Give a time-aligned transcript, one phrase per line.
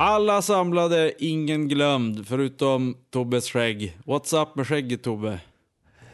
[0.00, 3.98] Alla samlade, ingen glömd, förutom Tobbes skägg.
[4.04, 5.40] What's up med skägget Tobbe?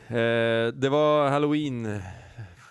[0.09, 2.01] Eh, det var halloween,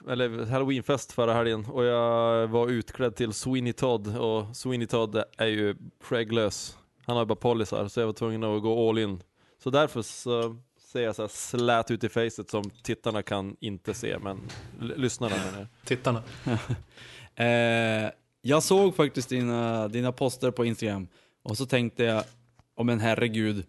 [0.09, 5.47] eller halloweenfest förra helgen och jag var utklädd till Sweeney Todd och Sweeney Todd är
[5.47, 6.77] ju skägglös.
[7.05, 9.21] Han har bara polisar så jag var tvungen att gå all in.
[9.63, 10.55] Så därför så
[10.93, 14.39] ser jag så här slät ut i facet som tittarna kan inte se, men
[14.79, 15.67] lyssnarna menar jag.
[15.85, 16.23] Tittarna.
[17.35, 18.09] Eh,
[18.41, 21.07] jag såg faktiskt dina, dina poster på Instagram
[21.43, 22.23] och så tänkte jag,
[22.75, 23.65] om en herregud,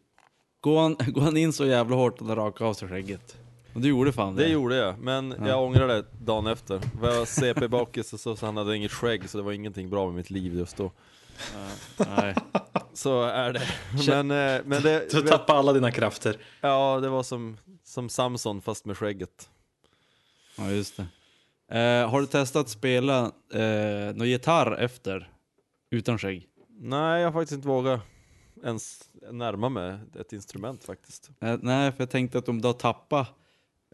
[0.61, 3.37] går han, går han in så jävla hårt att han rakade av sig skägget?
[3.75, 4.43] Och du gjorde fan det.
[4.43, 5.49] Det gjorde jag, men Ja.
[5.49, 6.81] jag ångrar det dagen efter.
[7.01, 10.07] Var jag CP-bakis och så, så han hade inget skägg, så det var ingenting bra
[10.07, 10.91] med mitt liv just då.
[11.97, 12.35] Nej.
[12.95, 13.63] Så är det.
[14.23, 16.37] Men, eh, men det, Du tappade alla dina krafter.
[16.61, 19.49] ja, det var som, som Samson fast med skägget.
[20.57, 21.07] Ja, just det.
[21.79, 25.31] Eh, har du testat spela eh, någon gitarr efter?
[25.91, 26.49] Utan skägg?
[26.81, 28.01] Nej, jag har faktiskt inte vågat
[28.65, 29.01] ens
[29.33, 31.31] närma mig ett instrument faktiskt.
[31.41, 33.29] Eh, nej, för jag tänkte att om du har tappat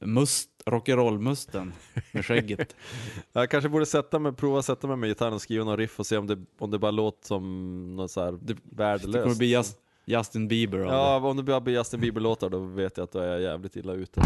[0.00, 1.72] must, rock'n'roll-musten
[2.12, 2.76] med skägget.
[3.32, 6.06] Jag kanske borde sätta mig, prova sätta mig med gitarren och skriva någon riff och
[6.06, 9.12] se om det, om det bara låter som något så här Det- värdelöst.
[9.12, 11.26] Det kommer bli Just, Justin Bieber Ja, det.
[11.28, 13.92] om det bara blir Justin Bieber-låtar då vet jag att då är jag jävligt illa
[13.92, 14.20] ute.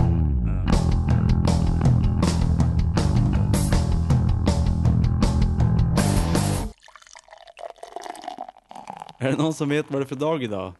[9.19, 10.73] Är det någon som vet vad det är för dag idag?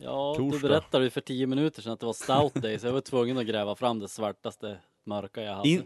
[0.00, 0.56] Ja, Torsdag.
[0.58, 3.00] du berättade ju för tio minuter sedan att det var stout day, så jag var
[3.00, 5.68] tvungen att gräva fram det svartaste mörka jag hade.
[5.68, 5.82] In,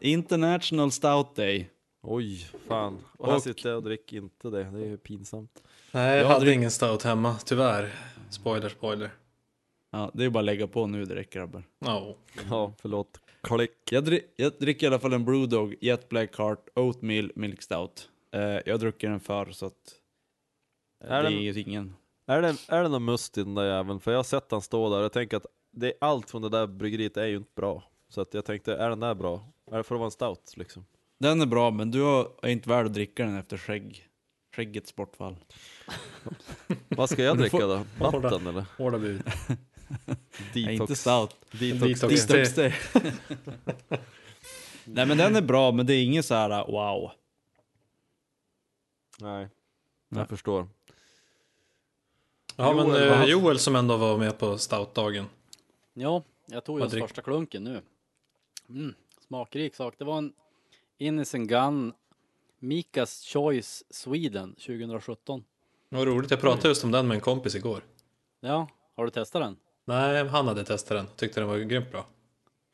[0.00, 1.70] International Stout Day.
[2.02, 2.98] Oj, fan.
[3.18, 5.62] Och här Och- sitter jag och dricker inte det, det är ju pinsamt.
[5.92, 7.94] Nej, jag Jag hade drick- ingen stout hemma, tyvärr.
[8.30, 9.10] Spoiler, spoiler.
[9.90, 11.62] Ja, det är bara att lägga på nu direkt grabbar.
[11.78, 12.14] Ja.
[12.50, 13.20] Ja, förlåt.
[13.42, 13.70] Klick.
[13.90, 18.08] Jag, dri- jag dricker i alla fall en Brewdog Jet Black Heart Oatmeal Milk Stout.
[18.32, 19.72] Eh, jag druckit den förr så att
[21.04, 21.94] eh, Är det den- är ju ingen.
[22.30, 24.00] Är det, är det någon must i den där jäveln?
[24.00, 26.48] För jag har sett han stå där och jag tänker att det, allt från det
[26.48, 27.84] där bryggeriet är ju inte bra.
[28.08, 29.44] Så att jag tänkte, är den där bra?
[29.70, 30.84] Är det för att vara en stout liksom?
[31.18, 34.08] Den är bra men du har, är inte värd att dricka den efter skägg,
[34.56, 35.36] skäggets bortfall.
[36.88, 37.84] Vad ska jag dricka får- då?
[38.20, 38.64] Vatten eller?
[38.78, 39.22] Hårda bud.
[40.54, 41.00] Nej, inte Detox.
[41.00, 41.36] stout.
[41.50, 42.00] Detox.
[42.00, 42.26] Detox.
[42.26, 42.74] Detox day.
[44.84, 47.10] Nej men den är bra men det är inget så här wow.
[49.20, 49.48] Nej,
[50.08, 50.20] Nej.
[50.20, 50.68] jag förstår.
[52.60, 55.24] Ja, men Joel, eh, vad- Joel som ändå var med på stoutdagen.
[55.94, 57.82] Ja, jag tog just drick- första klunken nu.
[58.68, 58.94] Mm,
[59.28, 59.94] smakrik sak.
[59.98, 60.32] Det var en
[60.98, 61.92] Innocent Gun
[62.58, 65.44] Mikas Choice Sweden 2017.
[65.88, 67.82] Vad roligt, jag pratade just om den med en kompis igår.
[68.40, 69.56] Ja, har du testat den?
[69.84, 71.06] Nej, han hade testat den.
[71.16, 72.06] Tyckte den var grymt bra.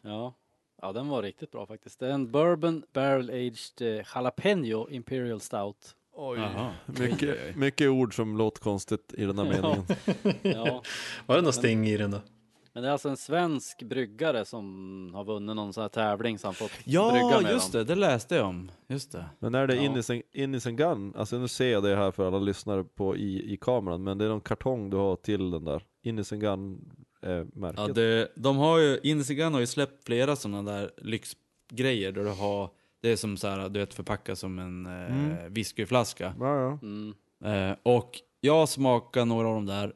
[0.02, 0.34] Ja.
[0.82, 1.98] Ja, den var riktigt bra faktiskt.
[1.98, 5.96] Det är en Bourbon Barrel Aged eh, Jalapeno Imperial Stout.
[6.18, 6.38] Oj,
[6.86, 9.52] mycket, mycket ord som lååt konstigt i den här Ja.
[9.52, 9.84] meningen.
[10.64, 10.82] Ja,
[11.26, 12.20] Var det någon sting i den då?
[12.72, 16.54] men det är alltså en svensk bryggare som har vunnit någon sån här tävling han
[16.54, 17.78] fått Ja brygga med just dem.
[17.78, 18.70] det, det läste jag om.
[18.88, 19.24] Just det.
[19.38, 19.82] Men är det Ja.
[19.82, 21.12] Innocent, Innocent Gun?
[21.16, 24.24] Alltså nu ser jag det här för alla lyssnare på i, i kameran, men det
[24.24, 25.82] är någon kartong du har till den där.
[26.02, 26.90] Innocent Gun
[27.22, 27.78] eh, märket.
[27.86, 32.30] Ja, det, de har ju, Insigan har ju släppt flera sådana där lyxgrejer där du
[32.30, 32.70] har,
[33.06, 35.52] det är som så här, du vet förpackat som en eh, Mm.
[35.54, 36.34] whiskyflaska.
[36.40, 36.78] Ja, ja.
[36.82, 37.14] Mm.
[37.44, 39.92] Eh, och jag smakar några av dem där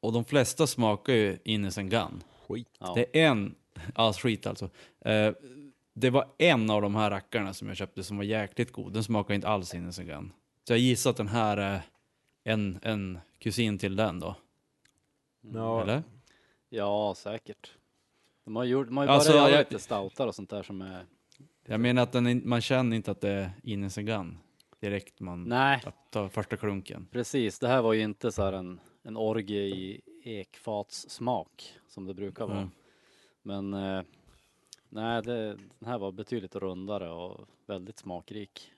[0.00, 2.22] och de flesta smakar ju Innocent Gun.
[2.48, 2.68] Skit.
[2.78, 2.92] Ja.
[2.94, 3.54] Det är en,
[3.96, 4.70] ja skit alltså.
[5.04, 5.32] Eh,
[5.94, 8.92] det var en av de här rackarna som jag köpte som var jäkligt god.
[8.92, 10.32] Den smakar inte alls Innocent Gun.
[10.66, 11.80] Så jag gissar att den här är
[12.44, 14.34] en, en kusin till den då.
[15.54, 16.02] Ja, Eller?
[16.68, 17.72] ja, säkert.
[18.44, 20.62] De har, gjort, de har ju Alltså, börjat göra jag- lite stoutar och sånt där
[20.62, 21.06] som är...
[21.64, 24.38] Jag menar att den, in- man känner inte att det är Innocent Gun
[24.80, 27.06] direkt man Nej, tar första klunken.
[27.10, 27.58] precis.
[27.58, 32.46] Det här var ju inte så här en, en orgie i ekfatssmak som det brukar
[32.46, 32.58] vara.
[32.58, 32.70] Mm.
[33.42, 34.02] Men eh,
[34.88, 35.46] nej, det,
[35.78, 38.72] den här var betydligt rundare och väldigt smakrik.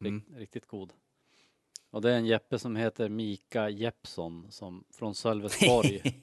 [0.00, 0.22] Rik, Mm.
[0.36, 0.92] Riktigt god.
[1.90, 6.02] Och det är en Jeppe som heter Mika Jeppsson som, från Sölvesborg.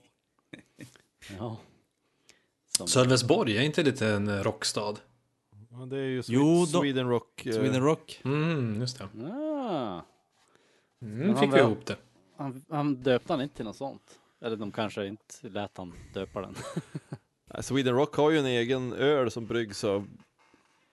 [1.38, 1.58] ja.
[2.78, 4.96] Som, Sölvesborg, är inte lite en rockstad?
[5.80, 7.46] Ja, det är ju Swe- Jo, de- Sweden Rock.
[7.46, 8.22] eh, Sweden Rock.
[8.26, 9.04] Mm, just det.
[9.34, 10.02] ah,
[11.02, 11.98] Mm, fick vi ihop det.
[12.38, 14.20] han, han döpte han inte till något sånt.
[14.42, 16.56] Eller de kanske inte lät han döpa den.
[17.64, 20.08] Sweden Rock har ju en egen öl som bryggs av,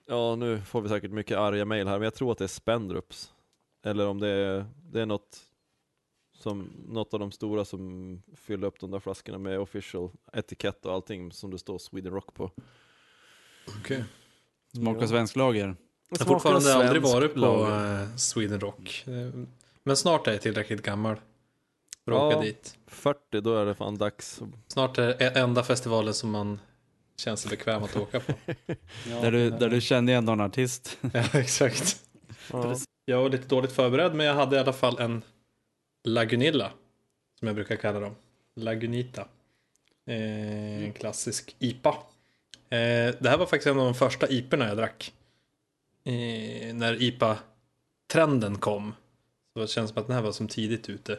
[0.07, 2.47] ja nu får vi säkert mycket arga mejl här, men jag tror att det är
[2.47, 3.33] Spendrups.
[3.83, 5.41] Eller om det är, det är något
[6.33, 10.93] Som något av de stora som fyller upp de där flaskorna med official etikett och
[10.93, 12.51] allting som det står Sweden Rock på.
[13.79, 14.03] Okej.
[14.75, 15.75] Smakar svensk lager.
[16.09, 18.01] Jag har fortfarande aldrig varit på lager.
[18.01, 19.03] eh, Sweden Rock.
[19.07, 19.13] Eh,
[19.83, 21.15] Men snart är jag tillräckligt gammal
[22.05, 22.41] för att åka Ja.
[22.41, 22.77] dit.
[22.87, 24.41] 40, då är det fan dags.
[24.67, 26.59] Snart är det enda festivalen som man
[27.17, 28.33] känner sig bekväm att åka på.
[29.09, 30.97] Ja, Där du, där du kände igen någon artist.
[31.13, 32.03] ja, exakt.
[32.51, 32.75] Ja.
[33.05, 35.21] Jag var lite dåligt förberedd, men jag hade i alla fall en
[36.03, 36.71] Lagunilla.
[37.39, 38.15] Som jag brukar kalla dem.
[38.55, 39.21] Lagunita.
[40.07, 41.95] Eh, en klassisk IPA.
[42.69, 45.13] Eh, det här var faktiskt en av de första IPorna jag drack.
[46.03, 48.93] Eh, när IPA-trenden kom.
[49.53, 51.13] Så det känns som att den här var som tidigt ute.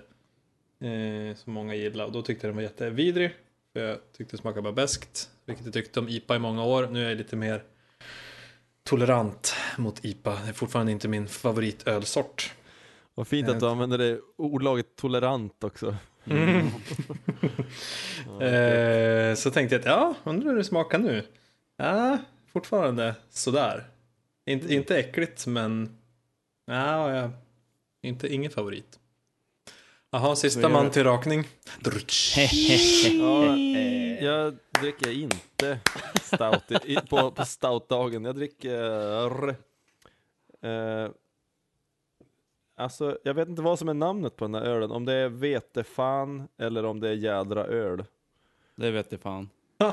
[0.81, 2.05] Eh, som många gillade.
[2.05, 3.35] Och då tyckte jag den var jättevidrig.
[3.73, 5.31] För jag tyckte det smakade bara beskt.
[5.45, 6.87] Vilket jag tyckte om IPA i många år.
[6.87, 7.63] Nu är jag lite mer
[8.85, 10.39] tolerant mot IPA.
[10.45, 12.55] Det är fortfarande inte min favoritölsort.
[13.15, 15.97] Vad fint att du använder det ordlaget tolerant också.
[16.31, 16.71] Mm.
[18.41, 21.23] Eh, så tänkte jag att ja, undrar hur det smakar nu.
[21.77, 22.19] Ja,
[22.53, 23.85] fortfarande sådär.
[24.47, 25.99] Inte, inte äckligt men
[26.67, 27.31] ja, ja,
[28.03, 28.99] inte, ingen favorit.
[30.11, 31.45] Jaha, sista man till rakning.
[33.07, 33.57] Ja,
[34.27, 35.79] jag dricker inte
[36.23, 38.25] stout i, på, på stoutdagen.
[38.25, 39.49] Jag dricker...
[40.63, 41.11] Eh,
[42.77, 44.91] alltså, jag vet inte vad som är namnet på den här ölen.
[44.91, 48.05] Om det är vetefan eller om det är jädra öl.
[48.75, 49.51] Det vet jag fan.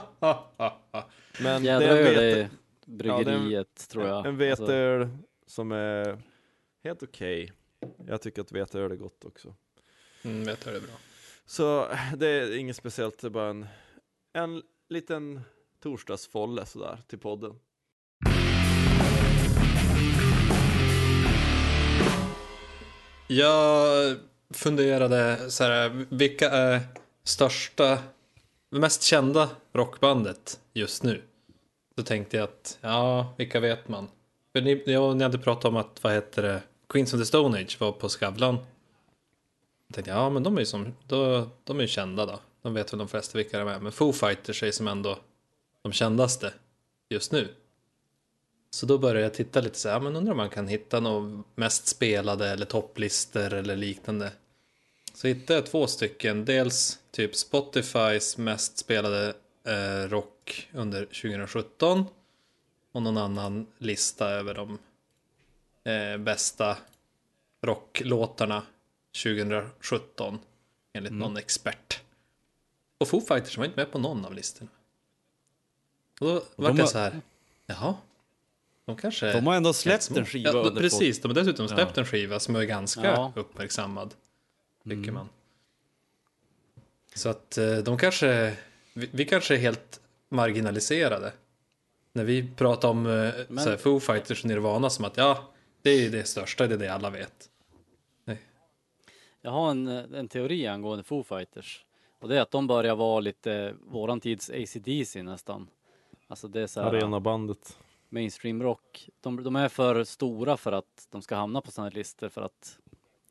[1.41, 2.50] Men Jädra det är en öl vete, är
[2.85, 4.25] bryggeriet tror jag.
[4.25, 5.07] en Alltså, veteöl
[5.45, 6.18] som är
[6.83, 7.51] helt okej.
[8.07, 9.56] Jag tycker att veteöl är gott också.
[10.24, 10.95] Mm, vet du, det är bra.
[11.45, 11.88] Så
[12.18, 13.68] det är inget speciellt, det är bara en,
[14.33, 15.41] en liten
[15.80, 17.59] torsdagsfolle sådär till podden.
[23.28, 24.18] Jag
[24.54, 26.81] funderade så här, vilka är
[27.24, 27.98] största,
[28.70, 31.22] mest kända rockbandet just nu?
[31.96, 34.08] Då tänkte jag att, ja, vilka vet man?
[34.52, 37.62] För ni, ja, ni hade pratat om att, vad heter det, Queens of the Stone
[37.62, 38.56] Age var på Skavlan.
[39.88, 42.40] Jag tänkte, ja men de är ju som, då, de är ju kända då.
[42.62, 43.80] De vet väl de flesta vilka de är.
[43.80, 45.18] Men Foo Fighters är som ändå
[45.81, 46.54] de kändaste
[47.10, 47.48] just nu.
[48.74, 51.46] Så då började jag titta lite så här, men undrar om man kan hitta något
[51.56, 54.31] mest spelade eller topplistor eller liknande.
[55.14, 59.34] Så hittade jag två stycken, dels typ Spotifys mest spelade
[59.64, 62.06] eh, rock under 2017
[62.92, 64.80] och någon annan lista över de
[65.92, 66.78] eh, bästa
[67.62, 68.64] rocklåtarna
[69.24, 70.40] 2017
[70.94, 72.02] enligt någon expert.
[72.98, 74.69] Och Foo Fighters var inte med på någon av listorna.
[76.22, 77.22] Och då vart har- jag så här,
[77.66, 77.96] jaha,
[78.85, 79.31] de kanske...
[79.33, 82.39] De har ändå släppt en skiva Ja, under precis, de har dessutom släppt en skiva
[82.39, 83.33] som är ganska Ja.
[83.35, 84.13] uppmärksammad.
[84.83, 85.13] Tycker Mm.
[85.13, 85.30] man.
[87.15, 88.56] Så att eh, de kanske,
[88.94, 91.33] vi, vi kanske är helt marginaliserade.
[92.13, 95.44] När vi pratar om eh, Men- så här, Foo Fighters och Nirvana som att ja,
[95.81, 97.50] det är det största, det är det alla vet.
[99.41, 101.85] Jag har en, en teori angående Foo Fighters.
[102.19, 105.68] Och det är att de börjar vara lite våran tids AC/DC nästan.
[106.27, 107.57] Alltså det är så här Arenabandet.
[107.57, 107.82] mainstream
[108.62, 109.10] rock.
[109.21, 112.42] De, de är för stora för att de ska hamna på sådana här listor för
[112.42, 112.77] att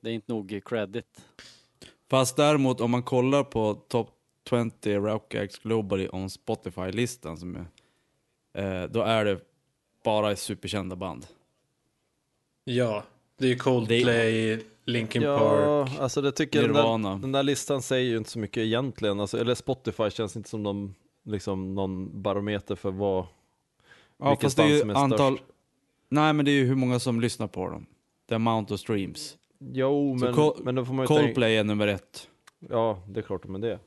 [0.01, 1.21] det är inte nog credit.
[2.11, 4.11] Fast däremot om man kollar på Top
[4.51, 7.57] 20 Rock Acts Globally on Spotify-listan som
[8.55, 9.41] är, eh, då är det
[10.05, 11.27] bara superkända band.
[12.65, 13.05] Ja,
[13.39, 16.01] det är ju Coldplay, Linkin Ja, Park.
[16.01, 17.11] alltså det tycker jag, den Nirvana.
[17.11, 19.21] där, den där listan säger ju inte så mycket egentligen.
[19.21, 23.27] Alltså, eller Spotify känns inte som de, liksom, någon barometer för vad,
[24.23, 25.37] Ja, fast det är ju antal...
[25.37, 25.53] störst.
[26.09, 27.87] Nej, men det är ju hur många som lyssnar på dem.
[28.29, 29.37] The amount of streams.
[29.59, 32.29] Jo, men, Col- men då får man ju Coldplay är nummer ett.
[32.59, 33.79] Ja, det är klart de är det.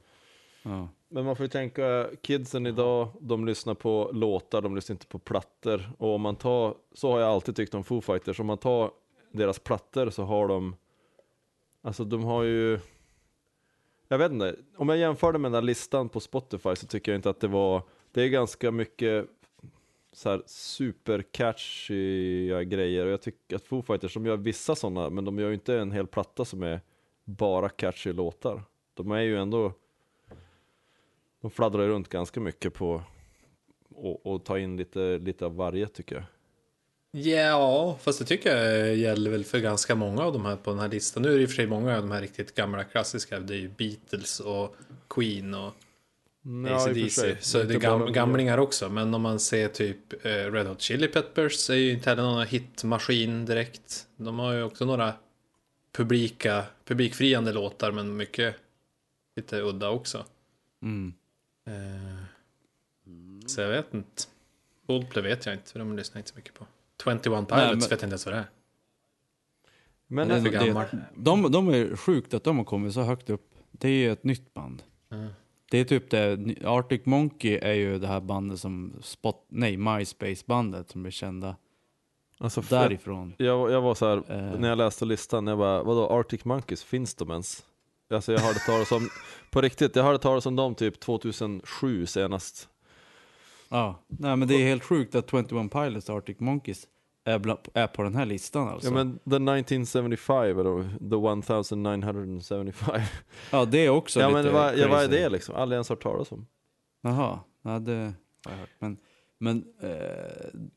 [0.63, 0.87] Ja.
[1.09, 5.19] Men man får ju tänka, kidsen idag, de lyssnar på låtar, de lyssnar inte på
[5.19, 5.91] plattor.
[5.97, 8.91] Och om man tar, så har jag alltid tyckt om Foo Fighters, om man tar
[9.31, 10.75] deras plattor så har de,
[11.81, 12.79] alltså de har ju,
[14.07, 17.11] jag vet inte, om jag jämför det med den där listan på Spotify så tycker
[17.11, 19.27] jag inte att det var, det är ganska mycket
[20.15, 25.25] så här supercatchiga grejer och jag tycker att Foo Fighters, de gör vissa sådana, men
[25.25, 26.81] de gör ju inte en hel platta som är
[27.23, 28.63] bara catchy låtar.
[28.93, 29.73] De är ju ändå
[31.41, 33.03] de fladdrar ju runt ganska mycket på
[33.95, 36.23] och, och ta in lite, lite av varje tycker jag.
[37.11, 40.79] Ja, fast det tycker jag gäller väl för ganska många av de här på den
[40.79, 41.23] här listan.
[41.23, 43.39] Nu är det i och för sig många av de här riktigt gamla klassiska.
[43.39, 44.75] Det är ju Beatles och
[45.07, 45.73] Queen och
[46.47, 47.35] Ja, AC/DC.
[47.41, 48.89] Så det är gam gamlingar också.
[48.89, 52.45] Men om man ser typ eh, Red Hot Chili Peppers är ju inte heller någon
[52.47, 54.07] hitmaskin direkt.
[54.17, 55.13] De har ju också några
[55.91, 58.55] publika, publikfriande låtar men mycket
[59.35, 60.25] lite udda också.
[60.81, 61.13] Mm.
[61.67, 62.23] Eh,
[63.47, 64.23] så jag vet inte.
[64.87, 66.65] Coldplay vet jag inte, för de lyssnar inte så mycket på.
[67.03, 68.45] 21 Pilots Nej, men- vet jag inte ens vad det är.
[70.07, 70.85] Men Det är Det- för det- gammal.
[71.15, 73.51] De, de är sjukt att de har kommit så högt upp.
[73.71, 74.83] Det är ju ett nytt band.
[75.11, 75.27] Mm.
[75.75, 80.89] Det är typ det, Arctic Monkey är ju det här bandet som, spot, nej, MySpace-bandet
[80.89, 81.55] som är kända
[82.39, 83.33] alltså, därifrån.
[83.37, 84.59] jag, jag var så här, Eh.
[84.59, 87.65] när jag läste listan, jag bara, vadå Arctic Monkeys, finns de ens?
[88.09, 89.09] Alltså jag hörde talas om,
[89.51, 92.69] på riktigt, jag hörde talas om dem typ 2007 senast.
[93.69, 96.87] Ja, nej men det är helt sjukt att 21 Pilots Arctic Monkeys
[97.25, 98.87] är, på den här listan alltså.
[98.87, 103.01] Ja men the 1975 eller the 1975.
[103.51, 105.55] Ja, det är också ja lite men vad, ja, vad är det liksom?
[105.55, 106.47] Aldrig ens hört talas om.
[107.01, 108.13] Jaha, ja, det
[108.45, 108.69] har jag hört.
[108.79, 108.97] Men,
[109.37, 109.89] men eh,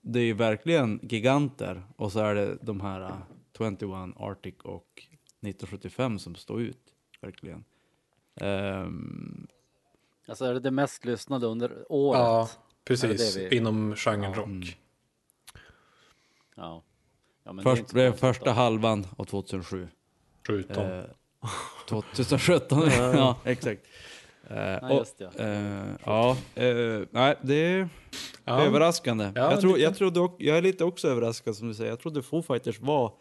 [0.01, 3.17] det är ju verkligen giganter och så är det de här eh,
[3.59, 3.83] 21
[4.17, 5.03] Arctic och
[5.41, 6.81] 1975 som står ut,
[7.21, 7.65] verkligen.
[8.41, 9.47] Ehm,
[10.29, 12.19] Alltså är det det mest lyssnade under året?
[12.21, 12.49] Ja,
[12.85, 13.35] precis.
[13.35, 14.47] det det vi- Inom genren rock.
[14.47, 14.63] Mm.
[16.59, 16.85] Ja.
[17.45, 19.89] ja men det är först konstigt första halvan av 2007.
[20.49, 20.77] 17.
[20.77, 21.03] Eh,
[21.89, 23.83] 2017, ja exakt.
[24.51, 25.31] Eh, Nej, just det.
[25.39, 27.89] eh, ja, eh, nej det är
[28.45, 28.63] ja.
[28.63, 29.33] överraskande.
[29.35, 31.91] Ja, jag, tror, jag, trodde, jag är lite också överraskad som du säger.
[31.91, 33.13] Jag trodde Foo Fighters var,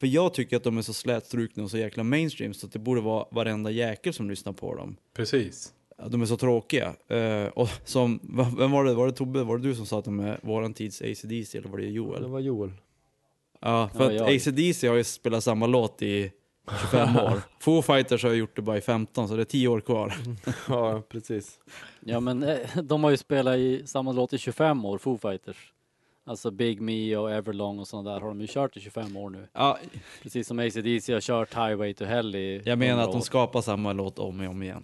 [0.00, 2.78] för jag tycker att de är så slätstrukna och så jäkla mainstream så att det
[2.78, 4.96] borde vara varenda jäkel som lyssnar på dem.
[5.14, 5.72] Precis.
[6.08, 6.94] De är så tråkiga.
[7.08, 8.20] Eh, och som,
[8.58, 8.94] vem var det?
[8.94, 9.42] Var det Tobbe?
[9.42, 12.22] Var det du som sa att de är våran tids ACDC eller var det Joel?
[12.22, 12.72] Det var Joel.
[13.60, 14.34] Ja, för att jag.
[14.36, 16.32] ACDC har ju spelat samma låt i
[16.80, 17.40] 25 år.
[17.60, 20.14] Foo Fighters har ju gjort det bara i 15, så det är 10 år kvar.
[20.68, 21.58] Ja precis.
[22.00, 25.72] Ja men eh, de har ju spelat i samma låt i 25 år, Foo Fighters.
[26.24, 29.30] Alltså Big Me och Everlong och sådana där har de ju kört i 25 år
[29.30, 29.48] nu.
[29.52, 29.78] Ja,
[30.22, 33.60] Precis som ACDC har kört Highway to Hell i jag menar 100 att de skapar
[33.60, 34.82] samma låt om och om igen.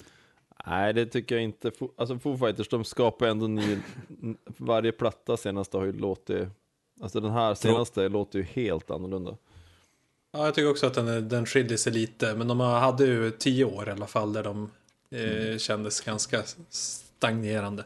[0.69, 1.71] Nej det tycker jag inte.
[1.97, 3.79] Alltså Foo Fighters de skapar ändå ny,
[4.47, 6.49] varje platta senaste har ju låtit,
[7.01, 9.37] alltså den här senaste låter ju helt annorlunda.
[10.33, 12.35] Ja, jag tycker också att den, den skiljer sig lite.
[12.35, 14.71] Men de hade ju tio år i alla fall där de
[15.11, 17.85] eh, kändes ganska stagnerande.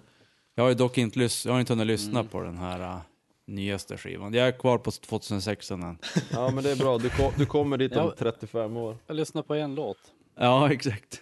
[0.55, 2.29] Jag har ju dock inte, lys- jag har inte hunnit lyssna Mm.
[2.29, 2.99] på den här uh,
[3.47, 4.35] nyaste skivan.
[4.35, 5.99] Jag är kvar på 2016 än.
[6.33, 8.15] Ja men det är bra, du, ko- du kommer dit om Ja.
[8.19, 8.97] 35 år.
[9.07, 9.99] Jag lyssnar på en låt.
[10.39, 11.21] Ja, exakt.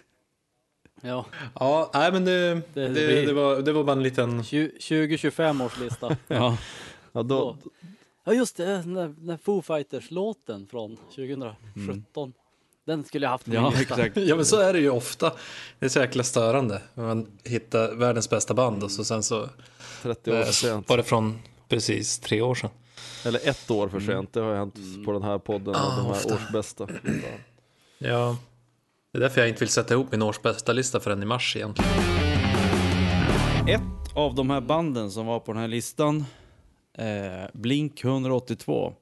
[1.01, 1.25] Ja,
[1.59, 4.41] Ja, nej men det, det, Det det, var, det var bara en liten...
[4.41, 6.17] 20-25 års lista.
[6.27, 6.57] Ja.
[7.11, 7.57] Ja, då,
[8.23, 12.33] Ja just det, den där, den där Foo Fighters-låten från 2017.
[12.85, 13.81] Den skulle jag haft på min ja, lista.
[14.05, 14.17] exakt.
[14.17, 15.33] Ja men så är det ju ofta.
[15.79, 16.81] Det är så jäkla störande.
[16.93, 19.49] Man hittar världens bästa band och så sen så
[20.01, 20.89] 30 år för eh, sent.
[20.89, 21.39] var det från
[21.69, 22.69] precis tre år sedan.
[23.25, 26.05] Eller ett år för sent, det har hänt på den här podden, Ah, av de
[26.05, 26.33] här ofta.
[26.35, 26.87] årsbästa.
[27.97, 28.37] Ja.
[29.11, 31.91] Det är därför jag inte vill sätta ihop min årsbästa lista förrän i mars egentligen.
[33.67, 36.25] Ett av de här banden som var på den här listan,
[36.97, 38.93] eh, Blink 182.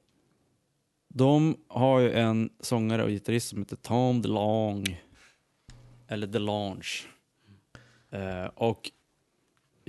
[1.08, 5.00] De har ju en sångare och gitarrist som heter Tom DeLong.
[6.08, 6.84] Eller DeLonge.
[8.10, 8.90] Eh, och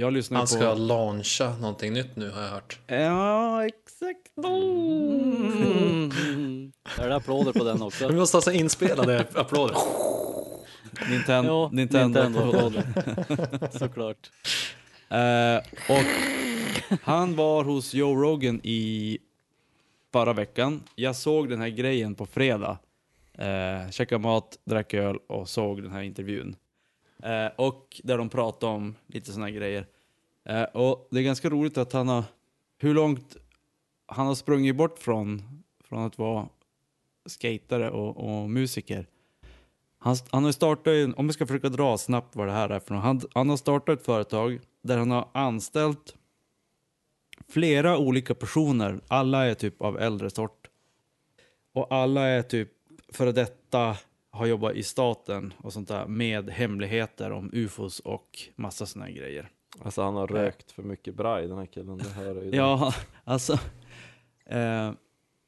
[0.01, 0.53] jag lyssnar Han på...
[0.53, 2.79] ska launcha någonting nytt nu har jag hört.
[2.87, 4.37] Ja, exakt.
[4.37, 6.11] Mm.
[6.99, 8.07] Är det applåder på den också?
[8.07, 9.75] Vi måste ha så inspelade applåder.
[11.09, 12.19] Ninten- Ja, Nintendo.
[12.23, 12.83] Nintendo-applåder.
[13.79, 14.31] Såklart.
[15.09, 15.57] Eh,
[15.95, 16.03] och
[17.03, 19.17] han var hos Joe Rogan i
[20.13, 20.83] förra veckan.
[20.95, 22.77] Jag såg den här grejen på fredag.
[23.37, 26.55] Eh, käkade mat, drack öl och såg den här intervjun.
[27.23, 29.87] Eh, och där de pratade om lite sådana grejer.
[30.45, 32.23] Eh, och det är ganska roligt att han har,
[32.77, 33.37] hur långt
[34.05, 35.41] han har sprungit bort från,
[35.83, 36.49] från att vara
[37.25, 39.07] skatare och, och musiker.
[39.99, 42.93] Han, han har startat, om vi ska försöka dra snabbt vad det här är för
[42.93, 43.03] något.
[43.03, 46.15] Han, han har startat ett företag där han har anställt
[47.47, 49.01] flera olika personer.
[49.07, 50.67] Alla är typ av äldre sort.
[51.73, 52.69] Och alla är typ
[53.09, 53.97] före detta,
[54.31, 59.11] har jobbat i staten och sånt där med hemligheter om ufos och massa såna här
[59.11, 59.49] grejer.
[59.79, 62.49] Alltså han har rökt för mycket braj den här killen, det hör ju.
[62.55, 63.59] Ja, alltså.
[64.45, 64.91] Eh,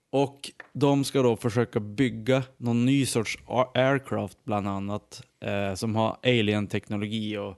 [0.09, 3.37] och de ska då försöka bygga någon ny sorts
[3.73, 5.23] aircraft bland annat.
[5.39, 7.55] Eh, som har alien-teknologi och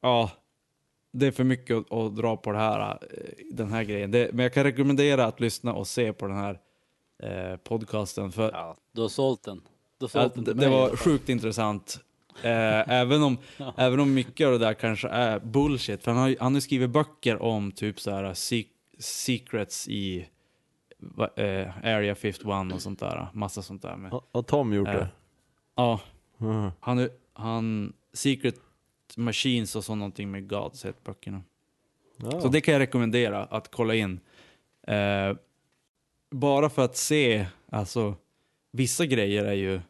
[0.00, 0.30] ja,
[1.12, 4.10] det är för mycket att, att dra på det här, eh, den här grejen.
[4.10, 6.60] Det, men jag kan rekommendera att lyssna och se på den här
[7.22, 8.32] eh, podcasten.
[8.32, 9.62] För Ja, du har sålt den.
[10.14, 12.00] Ja, den det, det var sjukt intressant.
[12.42, 13.38] Eh, även, om,
[13.76, 16.02] även om mycket av det där kanske är bullshit.
[16.04, 18.64] För han har, ju- han har skrivit böcker om typ så här se-
[18.98, 20.28] secrets i
[21.36, 23.28] eh, Area 51 och sånt där.
[23.34, 23.96] Massa sånt där.
[23.96, 24.10] Med.
[24.32, 25.08] Har- Tom gjort Eh, det?
[25.74, 26.00] Ja,
[26.40, 26.70] Mm.
[26.80, 28.54] han, han Secret
[29.16, 31.42] Machines och så någonting med Gods heter böckerna.
[32.16, 32.40] Ja.
[32.40, 34.20] Så det kan jag rekommendera att kolla in.
[34.86, 35.36] Eh,
[36.30, 38.14] bara för att se, alltså
[38.72, 39.80] vissa grejer är ju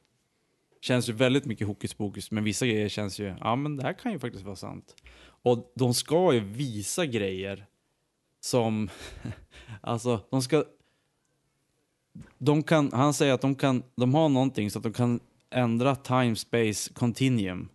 [0.80, 3.92] känns ju väldigt mycket hokus pokus, men vissa grejer känns ju, ja men det här
[3.92, 4.96] kan ju faktiskt vara sant.
[5.42, 7.66] Och de ska ju visa grejer
[8.40, 8.90] som,
[9.80, 10.64] alltså de ska,
[12.38, 15.20] de kan, han säger att de kan, de har någonting så att de kan
[15.50, 17.68] ändra time space continuum.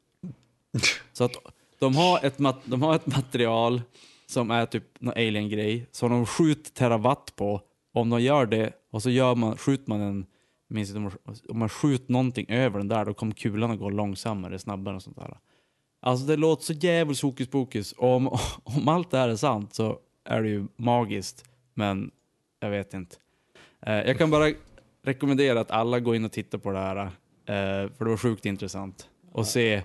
[1.13, 1.35] Så att
[1.79, 3.81] de har ett, mat, de har ett material
[4.25, 7.61] som är typ någon alien-grej, som de skjuter terawatt på.
[7.93, 10.25] Om de gör det, och så gör man, skjuter man en,
[10.67, 13.79] minns inte, om man- om man skjuter någonting över den där, då kommer kulan att
[13.79, 15.37] gå långsammare, snabbare och sånt där.
[16.01, 17.91] Alltså det låter så jävligt hokus pokus.
[17.91, 18.27] Och om,
[18.63, 21.43] om allt det här är sant så är det ju magiskt.
[21.73, 22.11] Men
[22.59, 23.15] jag vet inte.
[23.81, 24.51] Eh, jag kan bara
[25.03, 26.97] rekommendera att alla går in och tittar på det här.
[27.45, 29.09] Eh, för det var sjukt intressant.
[29.31, 29.83] Och se,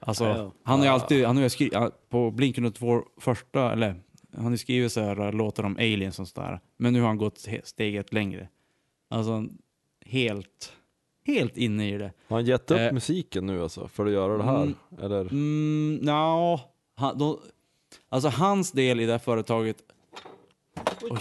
[0.00, 1.74] alltså, han har ju alltid, han har ju skrivit,
[2.08, 4.00] på Blinken och två första, eller
[4.36, 6.60] han har skrivit så här låtar om aliens och sådär.
[6.76, 8.48] Men nu har han gått steget längre.
[9.10, 9.44] Alltså,
[10.08, 10.72] helt,
[11.26, 12.12] helt inne i det.
[12.28, 12.92] Har han gett upp Eh.
[12.92, 14.62] musiken nu alltså, för att göra det här?
[14.62, 14.74] Mm.
[15.02, 15.20] Eller?
[15.20, 16.60] Mm, nja,
[16.94, 17.40] han, då,
[18.08, 19.76] alltså hans del i det här företaget,
[21.02, 21.20] Oj.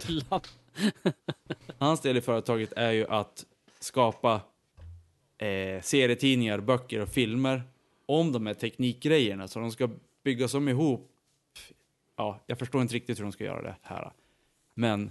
[0.00, 0.40] Fyllan.
[1.78, 3.46] hans del i företaget är ju att
[3.80, 4.40] skapa
[5.38, 7.62] eh, serietidningar, böcker och filmer
[8.06, 9.48] om de här teknikgrejerna.
[9.48, 9.88] Så de ska
[10.24, 11.08] byggas om ihop.
[12.16, 14.12] Ja, jag förstår inte riktigt hur de ska göra det här.
[14.74, 15.10] Men,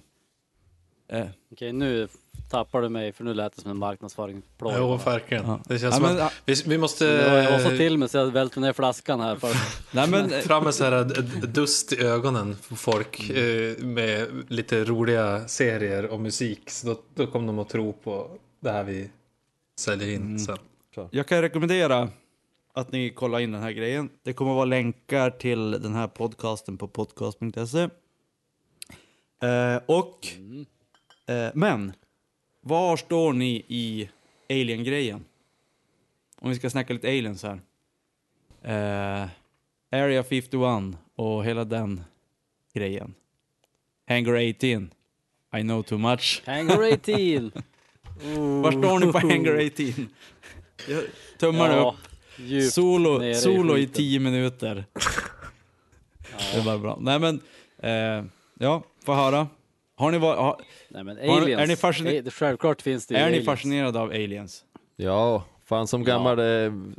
[1.11, 2.07] eh, Okej, nu
[2.49, 4.77] tappar du mig för nu lät det som en marknadsföringsplåga.
[4.77, 5.45] Jo, verkligen.
[5.47, 5.59] Ja.
[5.67, 8.09] Det känns ja, som men, att vi, vi måste Jag var så eh, till mig
[8.09, 9.35] så jag välte ner flaskan här.
[9.35, 9.49] För...
[9.95, 14.27] nej men, eh, fram med så här d- dust i ögonen på folk eh, med
[14.47, 16.69] lite roliga serier och musik.
[16.69, 19.09] Så då, då kommer de att tro på det här vi
[19.79, 20.39] säljer in Mm.
[20.39, 20.57] sen.
[21.11, 22.09] Jag kan rekommendera
[22.73, 24.09] att ni kollar in den här grejen.
[24.23, 27.89] Det kommer vara länkar till den här podcasten på podcast.se.
[29.43, 30.65] Eh, och, eh,
[31.53, 31.93] men,
[32.61, 34.09] var står ni i
[34.49, 35.25] Alien-grejen?
[36.39, 37.59] Om vi ska snacka lite aliens här.
[38.63, 39.29] Eh,
[39.91, 42.01] Area 51 och hela den
[42.73, 43.13] grejen.
[44.07, 44.89] Hangar 18.
[45.57, 46.43] I know too much.
[46.45, 47.51] Hangar 18!
[48.61, 50.09] Var står ni på Hangar 18?
[50.89, 51.03] Jag-
[51.37, 51.95] Tummarna upp.
[52.37, 53.93] djupt Solo, i solo i skiten.
[53.93, 54.85] tio minuter.
[56.53, 56.97] Det är bara bra.
[57.01, 57.41] Nej men,
[57.77, 58.25] eh,
[58.59, 59.47] ja, få höra.
[60.01, 61.61] Har ni varit, har, Nej men Har- aliens.
[61.61, 63.45] är ni fasciner- Eh, det- Självklart finns det ju är ni aliens.
[63.45, 64.63] fascinerade av aliens?
[64.95, 66.45] Ja, fan som gammal, eh,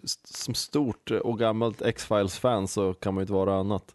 [0.05, 3.95] st- som stort och gammalt X-Files-fan så kan man ju inte vara annat.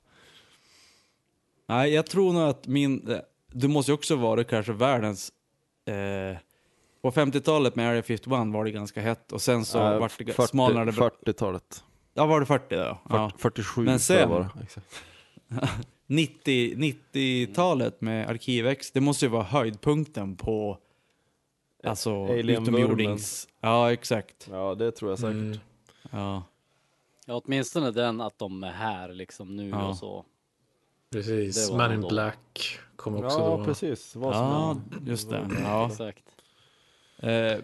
[1.68, 3.18] Nej, jag tror nog att min, eh,
[3.52, 5.32] du måste ju också vara kanske världens,
[5.86, 6.38] eh,
[7.02, 10.34] på 50-talet med Area 51 var det ganska hett och sen så Äh, vart det
[10.34, 10.92] 40 smalnade.
[10.92, 11.84] 40-talet.
[12.14, 12.98] Ja, var det 40 då?
[13.10, 13.32] Ja.
[13.38, 14.64] 47 Men tror jag sen- var det.
[14.64, 14.88] Exakt.
[16.08, 16.76] 90,
[17.14, 20.78] 90-talet med Arkivex, det måste ju vara höjdpunkten på
[21.84, 23.48] alltså utomjordings...
[23.62, 24.48] Ja, exakt.
[24.52, 25.34] Ja, det tror jag säkert.
[25.34, 25.58] Mm.
[26.12, 26.44] Ja.
[27.26, 29.88] Ja, åtminstone den att de är här liksom nu Ja.
[29.90, 30.26] och så.
[31.12, 31.72] Precis.
[31.72, 32.08] Man in då.
[32.10, 33.66] Black kom också Ja, då.
[33.66, 34.16] precis.
[34.16, 35.08] Vad som ja, helst.
[35.08, 35.50] just det.
[35.64, 35.88] Ja.
[35.88, 36.24] Exakt.
[37.20, 37.58] Eh,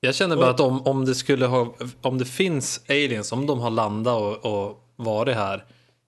[0.00, 3.58] Jag känner bara att om, om det skulle ha, om det finns aliens, om de
[3.60, 5.64] har landat och, och varit här,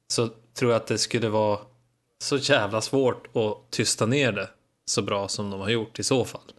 [0.09, 0.28] så
[0.59, 1.59] tror jag att det skulle vara
[2.18, 4.51] så jävla svårt att tysta ner det
[4.85, 6.53] så bra som de har gjort i så fall.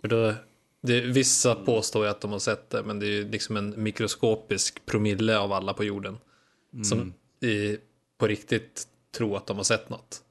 [0.00, 0.34] För då,
[0.80, 3.82] det, vissa påstår ju att de har sett det, men det är ju liksom en
[3.82, 6.18] mikroskopisk promille av alla på jorden
[6.84, 7.78] som i,
[8.18, 10.22] på riktigt tror att de har sett något.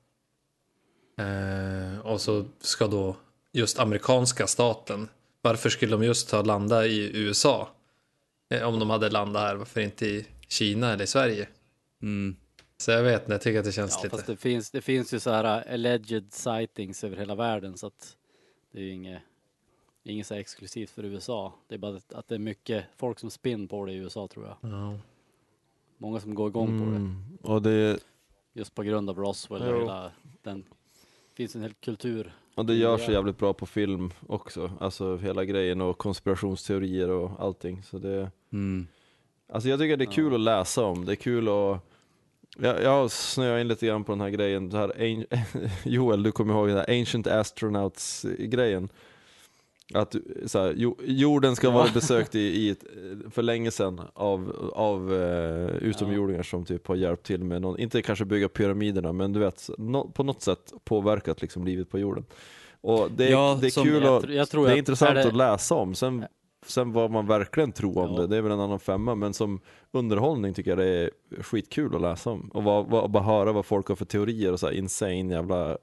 [1.18, 3.16] Eh, och så ska då
[3.52, 5.10] just amerikanska staten,
[5.42, 7.70] varför skulle de just ha landat i USA?
[8.50, 11.48] Eh, om de hade landat här, varför inte i Kina eller i Sverige?
[12.02, 12.36] mm.
[12.78, 14.16] Så jag vet inte, jag tycker att det känns Ja, lite...
[14.16, 17.88] fast det finns, det finns ju så här uh, alleged sightings över hela världen så
[17.88, 18.18] att
[18.72, 19.22] det är ju inget,
[20.04, 21.54] inget så exklusivt för USA.
[21.68, 24.46] Det är bara att- det är mycket folk som spinn på det i USA tror
[24.46, 24.72] jag.
[24.72, 24.98] Ja.
[25.98, 27.24] Många som går igång på det Mm.
[27.42, 28.00] Och det,
[28.54, 30.12] just på grund av Roswell och hela
[30.44, 30.64] den.
[31.34, 32.34] finns en hel kultur.
[32.56, 34.72] och det görs jävligt bra på film också.
[34.80, 37.84] Alltså hela grejen och konspirationsteorier och allting.
[37.84, 38.88] Så det, Mm.
[39.50, 40.36] alltså jag tycker det är kul Ja.
[40.36, 41.06] att läsa om.
[41.06, 41.80] Det är kul att
[42.58, 44.70] jag, jag snöar in lite grann på den här grejen.
[44.70, 45.26] Det här,
[45.84, 48.90] Joel, du kommer ihåg den här Ancient Astronauts-grejen?
[49.94, 52.84] Att du- så här, jo, jorden ska vara besökt i, i ett,
[53.32, 58.02] för länge sedan av, av eh, utomjordingar som typ har hjälpt till med någon, inte
[58.02, 62.26] kanske bygga pyramiderna, men du vet, nå- på något sätt påverkat liksom livet på jorden.
[62.82, 65.28] Och det, är- Ja, det är kul Jag och jag det är intressant är det-
[65.28, 65.96] att läsa om.
[65.96, 66.26] Sen,
[66.66, 68.22] sen vad man verkligen tror om Ja.
[68.22, 69.60] det, det är väl en annan femma, men som
[69.92, 71.10] underhållning tycker jag det är
[71.44, 72.50] skitkul att läsa om.
[72.54, 75.78] Och vad, vad, bara höra vad folk har för teorier och så här insane jävla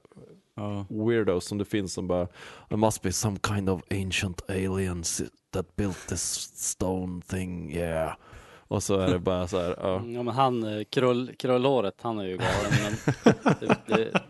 [0.55, 0.85] Ja.
[0.89, 2.27] weirdos som det finns som bara
[2.69, 6.21] There must be some kind of ancient aliens that built this
[6.55, 8.13] stone thing, yeah.
[8.67, 9.93] Och så är det bara så här, ja.
[10.05, 13.13] Ja men han, eh, krull, krullhåret, han är ju galen men
[13.59, 14.21] det, det,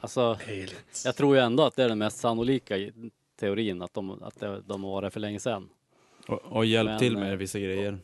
[0.00, 1.02] Alltså, Aliens.
[1.04, 2.76] jag tror ju ändå att det är den mest sannolika
[3.36, 5.68] teorin, att de, att de var det för länge sedan.
[6.28, 7.98] Och, och hjälp Men, till eh, med vissa grejer.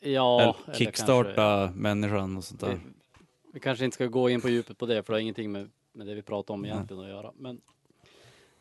[0.00, 2.84] Ja, Eller eller kickstarta människan och sånt kanske, där.
[2.84, 5.52] vi, vi kanske inte ska gå in på djupet på det, för det har ingenting
[5.52, 7.32] med, med det vi pratar om egentligen att göra.
[7.36, 7.60] Men,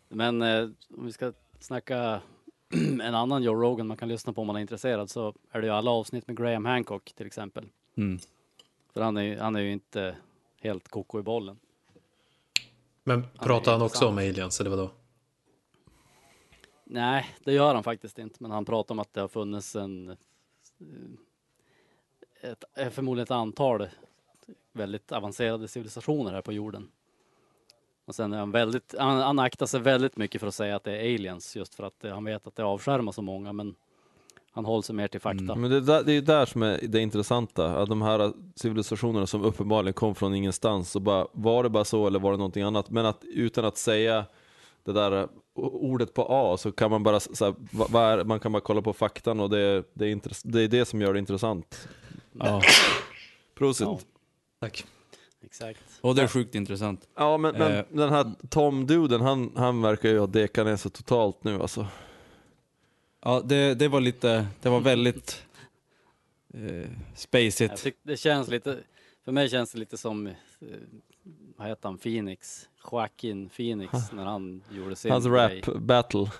[0.10, 2.22] men eh, om vi ska snacka
[3.02, 5.68] en annan Joe Rogan man kan lyssna på om man är intresserad så är det
[5.68, 7.66] ju alla avsnitt med Graham Hancock till exempel.
[7.98, 8.20] Mm.
[8.94, 10.16] För han är, ju- han är ju inte
[10.62, 11.60] helt koko i bollen.
[13.04, 14.10] Men pratar han också intressant.
[14.12, 14.90] om aliens eller vadå?
[16.92, 18.36] Nej, det gör han faktiskt inte.
[18.40, 20.10] Men han pratar om att det har funnits en...
[20.10, 20.16] Eh,
[22.42, 23.88] ett, eh, förmodligen ett antal
[24.74, 26.90] väldigt avancerade civilisationer här på jorden.
[28.06, 30.84] Och sen är han väldigt, han, han aktar sig väldigt mycket för att säga att
[30.84, 33.76] det är aliens just för att eh, han vet att det avskärmar så många men
[34.52, 35.44] han håller sig mer till fakta.
[35.44, 38.02] Mm, men det, är där- det är ju där som är det intressanta, att de
[38.02, 42.32] här civilisationerna som uppenbarligen kom från ingenstans, så bara, var det bara så eller var
[42.32, 42.90] det någonting annat?
[42.90, 44.26] Men att utan att säga
[44.84, 48.40] det där ordet på A så kan man bara, så här, vad, vad är, man
[48.40, 51.14] kan bara kolla på faktan och det, det, är intress- det är det som gör
[51.14, 51.88] det intressant.
[52.34, 52.62] Ja.
[53.56, 53.88] Prosit.
[53.88, 54.00] Ja.
[54.02, 54.86] Ja, Tack.
[55.42, 55.80] Exakt.
[56.02, 57.08] Och det är sjukt intressant.
[57.16, 57.86] men, men Eh.
[57.90, 61.88] den här Tom-duden, han, han verkar ju ha dekat ner sig totalt nu alltså.
[63.24, 65.44] Ja, det, det var lite, det var väldigt
[66.54, 67.88] eh, spacigt.
[68.04, 68.78] det känns lite,
[69.26, 70.34] för mig känns det lite som, eh,
[71.58, 72.69] vad heter han, Phoenix?
[72.92, 75.62] Joaquin Phoenix när han gjorde sin Hans grej.
[75.66, 76.32] rap-battle.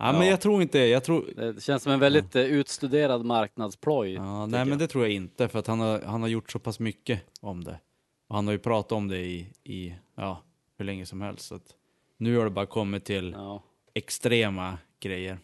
[0.00, 0.26] Ja, men Ja.
[0.30, 4.12] jag tror inte, jag tror, Det känns som en väldigt eh, utstuderad marknadsploj.
[4.12, 6.58] ja, nej men det tror jag inte för att han har, han har gjort så
[6.58, 7.80] pass mycket om det.
[8.28, 10.42] Och han har ju pratat om det i, i ja,
[10.78, 11.46] hur länge som helst.
[11.46, 11.74] Så att
[12.16, 13.62] nu har det bara kommit till Ja.
[13.94, 15.38] extrema grejer.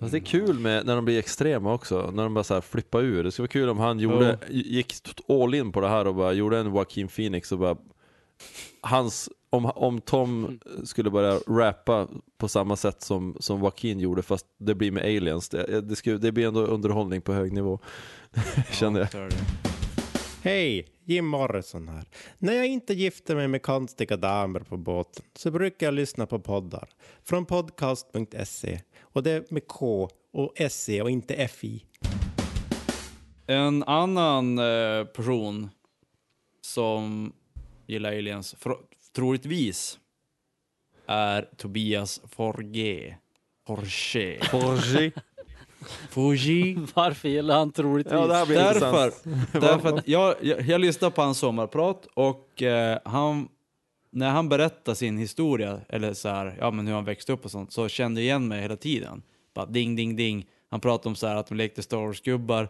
[0.00, 2.60] Fast det är kul med när de blir extrema också, när de bara så här
[2.60, 3.24] flippar ur.
[3.24, 4.94] Det skulle vara kul om han gjorde, gick
[5.28, 7.76] all in på det här och bara gjorde en Joaquin Phoenix och bara
[8.80, 14.46] Hans, om, om Tom skulle börja rappa på samma sätt som, som Joaquin gjorde fast
[14.58, 17.78] det blir med aliens, det, det, skulle, det blir ändå underhållning på hög nivå.
[18.70, 19.08] Känner jag.
[20.44, 22.04] Hej, Jim Morrison här.
[22.38, 26.38] När jag inte gifter mig med konstiga damer på båten så brukar jag lyssna på
[26.38, 26.88] poddar
[27.22, 31.84] från podcast.se och det är med K och SE och inte FI.
[33.46, 35.70] En annan eh, person
[36.60, 37.32] som
[37.86, 38.56] gillar aliens,
[39.14, 39.98] troligtvis,
[41.06, 43.18] är Tobias Forge.
[43.66, 44.40] Forge.
[44.50, 45.12] Forgi.
[46.10, 46.78] Forge.
[46.94, 48.12] Varför gillar han troligtvis?
[48.12, 49.12] Ja, det här blir Därför,
[49.60, 53.48] därför att jag, jag, jag lyssnade på hans sommarprat och eh, han,
[54.10, 57.50] när han berättade sin historia, eller så här, ja men hur han växte upp och
[57.50, 59.22] sånt, så kände jag igen mig hela tiden.
[59.54, 60.46] Bara ding, ding, ding.
[60.70, 62.68] Han pratade om så här att de lekte Star Wars-gubbar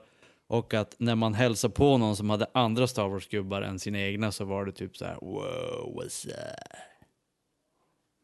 [0.48, 4.32] och att när man hälsade på någon som hade andra Star Wars-gubbar än sina egna
[4.32, 6.34] så var det typ så här wow, what's up?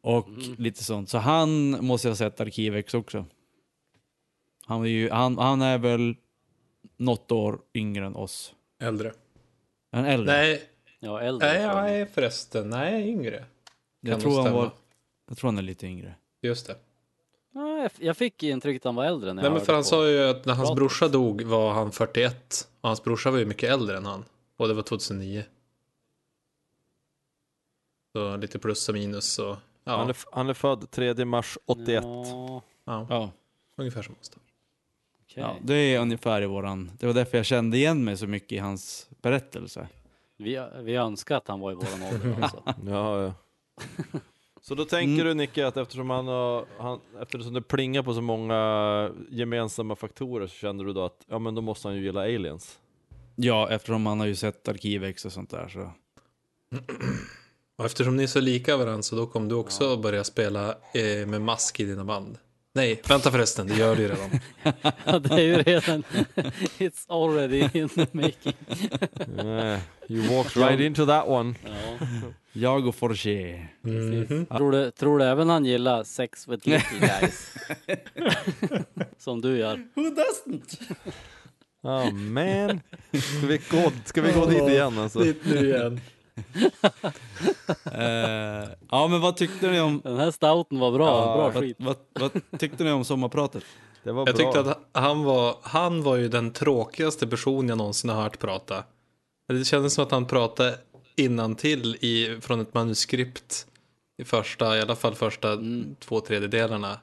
[0.03, 1.09] Och lite sånt.
[1.09, 3.25] Så han måste jag ha sett Arkivex också.
[4.69, 6.15] Han är, ju, han, han är väl
[6.97, 8.55] något år yngre än oss.
[8.81, 9.13] Äldre.
[9.91, 10.33] En äldre.
[10.37, 10.63] Nej,
[11.01, 11.49] Ja, äldre.
[11.49, 11.83] nej, tror jag.
[11.85, 12.71] nej förresten.
[12.71, 13.45] Nej, yngre.
[14.01, 14.71] jag, kan tror nog han var,
[15.29, 16.15] jag tror han är lite yngre.
[16.43, 16.77] Just det.
[17.55, 19.85] Ja, jag, jag fick intrycket att han var äldre när Nej jag men för han
[19.85, 20.77] sa ju att när hans pratet.
[20.77, 22.69] brorsa dog var han 41.
[22.81, 24.25] Och hans brorsa var ju mycket äldre än han.
[24.57, 25.45] Och det var 2009.
[28.13, 32.05] Så lite plus och minus och ja, Han, är, han är född 3 mars 81.
[32.05, 33.31] Ja, ja Ja,
[33.77, 34.31] ungefär som oss.
[35.31, 35.43] Okej.
[35.43, 36.91] ja, det är ungefär i våran...
[36.99, 39.89] Det var därför jag kände igen mig så mycket i hans berättelse.
[40.37, 42.63] vi, vi önskar att han var i våran ålder alltså.
[42.87, 43.35] Ja, ja.
[44.61, 48.21] Så då tänker du Nicke att eftersom, han har, han, eftersom det plingar på så
[48.21, 52.21] många gemensamma faktorer så känner du då att ja men då måste han ju gilla
[52.21, 52.79] aliens?
[53.37, 55.91] Ja, eftersom han har ju sett Arkivex och sånt där så...
[57.79, 61.27] Och eftersom ni är så lika varandra så då kommer du också börja spela eh,
[61.27, 62.39] med mask i dina band.
[62.75, 64.41] Nej, vänta förresten, det gör du ju redan.
[65.05, 66.03] Ja, det är ju redan...
[66.79, 68.53] It's already in the making.
[69.37, 71.55] Nej, you walked right into that one.
[71.65, 72.07] Ja,
[72.53, 73.69] Jag och Forge.
[73.83, 74.49] precis.
[74.49, 77.55] Tror, du, tror du även han gillar sex with little guys?
[79.19, 79.77] Som du gör.
[79.95, 80.77] Who doesn't?
[81.83, 82.81] Oh man.
[83.13, 85.19] Ska vi gå, ska vi gå dit igen alltså?
[85.19, 86.01] Dit nu igen.
[87.85, 90.01] Eh, ja men vad tyckte ni om...
[90.05, 91.07] Den här stouten var bra.
[91.07, 91.77] Ja, bra Vad, skit.
[91.81, 93.65] vad, vad tyckte ni om sommarpratet?
[94.05, 94.53] Det var Jag bra.
[94.53, 98.85] tyckte att han var, han var ju den tråkigaste person jag någonsin har hört prata.
[99.49, 100.79] Det kändes som att han pratade
[101.17, 103.67] innantill i från ett manuskript
[104.19, 105.59] i första, i alla fall första
[106.01, 107.01] två tredjedelarna.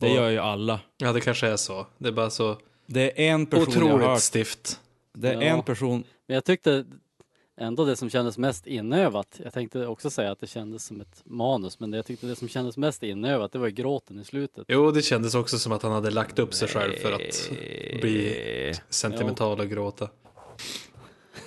[0.00, 0.80] Det Och- gör ju alla.
[0.96, 1.86] Ja, det kanske är så.
[1.98, 2.56] Det är bara så
[2.86, 4.20] Det är en person jag har otroligt hört.
[4.20, 4.80] stift.
[5.12, 5.40] Det är Ja.
[5.42, 6.04] en person.
[6.28, 6.84] Men jag tyckte
[7.60, 9.40] ändå det som kändes mest inövat.
[9.44, 12.36] Jag tänkte också säga att det kändes som ett manus, men det jag tyckte det
[12.36, 14.64] som kändes mest inövat, det var gråten i slutet.
[14.68, 17.50] Jo, det kändes också som att han hade lagt upp sig själv för att
[18.00, 20.08] bli sentimental och gråta.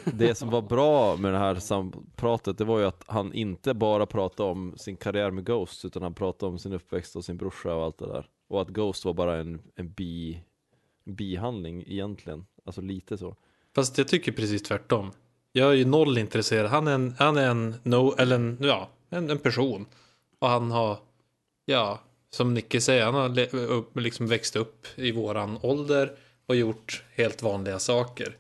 [0.06, 4.06] Det som var bra med det här sampratet, det var ju att han inte bara
[4.06, 7.76] pratade om sin karriär med Ghost, utan han pratade om sin uppväxt och sin brorsa
[7.76, 8.30] och allt det där.
[8.48, 10.44] Och att Ghost var bara en, en bi,
[11.06, 13.36] bihandling egentligen, alltså lite så.
[13.76, 15.12] Fast jag tycker precis tvärtom.
[15.56, 16.70] Jag är ju noll intresserad.
[16.70, 19.86] Han är en, han är en, no, eller en, ja, en, en person.
[20.40, 20.98] Och han har,
[21.66, 26.12] ja, som Nicky säger, han har le, upp, liksom växt upp i våran ålder
[26.46, 28.38] och gjort helt vanliga saker.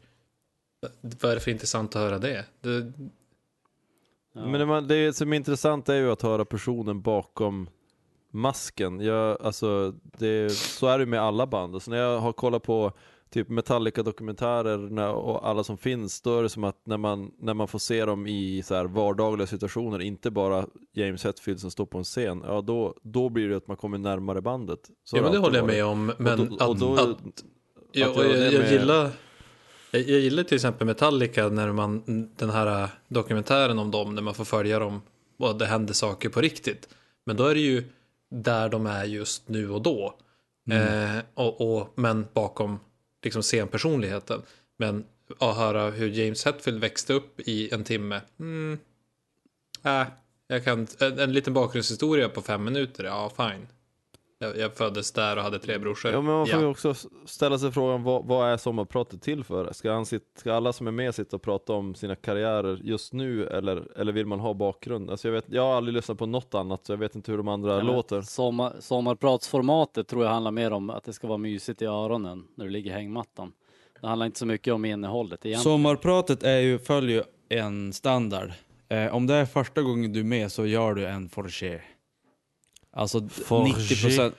[1.02, 2.45] Vad är det för intressant att höra det?
[2.62, 2.91] det
[4.36, 4.45] Ja.
[4.45, 7.69] Men det, man- det som är intressant är ju att höra personen bakom
[8.32, 8.99] masken.
[8.99, 11.76] Jag, alltså, det, så är det med alla band.
[11.76, 12.91] Alltså när jag har kollat på
[13.34, 17.67] typ Metallica-dokumentärer och alla som finns, då är det som att när man, när man
[17.67, 21.98] får se dem i så här vardagliga situationer, inte bara James Hetfield som står på
[21.98, 24.80] en scen, ja då, då blir det att man kommer närmare bandet.
[25.04, 26.13] Så ja, men det håller jag med om.
[26.17, 27.43] Men och då, och då, att, att,
[27.91, 29.10] ja, att och göra jag, gillar
[29.91, 32.04] jag, jag gillar till exempel Metallica när man,
[32.36, 35.02] den här dokumentären om dem, när man får följa dem
[35.39, 36.89] och det händer saker på riktigt.
[37.26, 37.84] Men då är det ju
[38.32, 40.15] där de är just nu och då.
[40.72, 42.80] Eh, och, och, men bakom
[43.23, 44.41] liksom scenpersonligheten.
[44.77, 45.05] Men
[45.39, 48.21] att höra hur James Hetfield växte upp i en timme.
[48.39, 48.79] Mm,
[49.83, 50.07] äh,
[50.47, 53.67] jag kan, en, en liten bakgrundshistoria på fem minuter, ja fine.
[54.43, 56.12] Jag, jag föddes där och hade tre brorsor.
[56.12, 56.62] Ja men man får Ja.
[56.62, 56.93] ju också
[57.25, 59.73] ställa sig frågan vad, vad är sommarpratet till för?
[59.73, 63.13] Ska, han sitta, ska alla som är med sitta och prata om sina karriärer just
[63.13, 65.12] nu eller, eller vill man ha bakgrund?
[65.12, 67.38] Alltså jag, vet, jag har aldrig lyssnat på något annat så jag vet inte hur
[67.38, 68.21] de andra Ja, låter.
[68.21, 72.65] Sommar, sommarpratsformatet tror jag handlar mer om att det ska vara mysigt i öronen när
[72.65, 73.51] du ligger i hängmattan.
[74.01, 75.63] Det handlar inte så mycket om innehållet egentligen.
[75.63, 77.15] Sommarpratet är ju, följer
[77.49, 78.51] ju en standard.
[78.89, 81.82] Eh, om det är första gången du är med så gör du en Forge.
[82.93, 83.73] Alltså Forge.
[83.73, 84.34] 90%,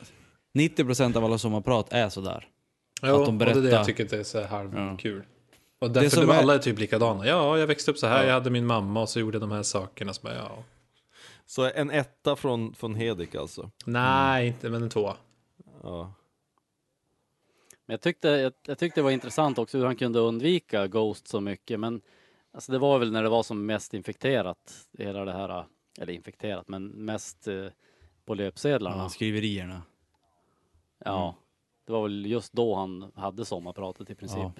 [0.59, 2.49] 90% av alla sommarprat är sådär.
[3.03, 3.77] Jo, Att de och det är det berättar.
[3.77, 4.47] jag tycker att det är så Ja.
[4.47, 5.23] halvkul.
[5.79, 7.27] Och Det därför som de är- alla är typ likadana.
[7.27, 8.27] Ja, jag växte upp så här, Ja.
[8.27, 10.13] jag hade min mamma och så gjorde de här sakerna.
[10.13, 10.65] Så bara, ja.
[11.47, 13.71] Så en etta från, från Hedik alltså.
[13.85, 15.17] Nej, inte, men en tvåa.
[15.83, 16.15] Ja.
[17.87, 21.29] Men jag tyckte, jag, jag tyckte det var intressant också hur han kunde undvika Ghost
[21.29, 21.81] så mycket.
[21.81, 22.01] Men
[22.55, 25.65] alltså det var väl när det var som mest infekterat, hela det här,
[26.01, 27.67] eller infekterat, men mest eh,
[28.25, 29.03] på löpsedlarna.
[29.03, 29.83] Ja, skriverierna.
[31.05, 31.35] Ja,
[31.87, 34.39] det var väl just då han hade sommarpratet i princip.
[34.39, 34.53] Ja.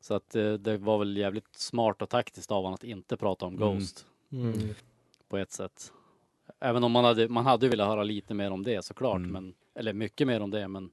[0.00, 3.46] Så att eh, det var väl jävligt smart och taktiskt av honom att inte prata
[3.46, 3.74] om Mm.
[3.74, 4.06] Ghost
[5.28, 5.92] på ett sätt.
[6.60, 9.30] Även om man hade, man hade velat höra lite mer om det såklart, Mm.
[9.32, 10.90] men, eller mycket mer om det, men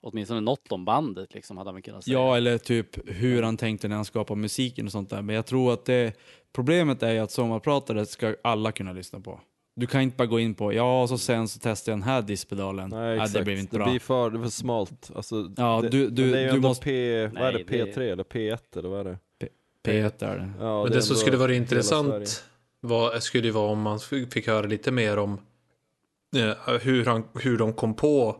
[0.00, 2.18] åtminstone något om bandet liksom hade man kunnat säga.
[2.18, 5.22] Ja, eller typ hur han tänkte när han skapade musiken och sånt där.
[5.22, 6.16] Men jag tror att det,
[6.52, 9.40] problemet är ju att sommarpratare ska alla kunna lyssna på.
[9.78, 12.02] Du kan inte bara gå in på, ja, och så sen så testar jag den
[12.02, 12.90] här diskpedalen.
[12.90, 13.90] Nej exakt, det blev inte det bra.
[13.90, 15.10] blir för, det är för smalt.
[15.14, 17.58] Alltså, Ja, det, du- du- det är ju du ändå måste- P, vad är det,
[17.58, 19.18] Nej, det- P3 eller P1 eller vad är det?
[19.84, 20.50] P1 är det.
[20.60, 22.44] Ja, men är det som skulle vara intressant
[22.80, 25.38] var, skulle ju vara om man fick höra lite mer om
[26.36, 28.36] eh, hur, han, hur de kom på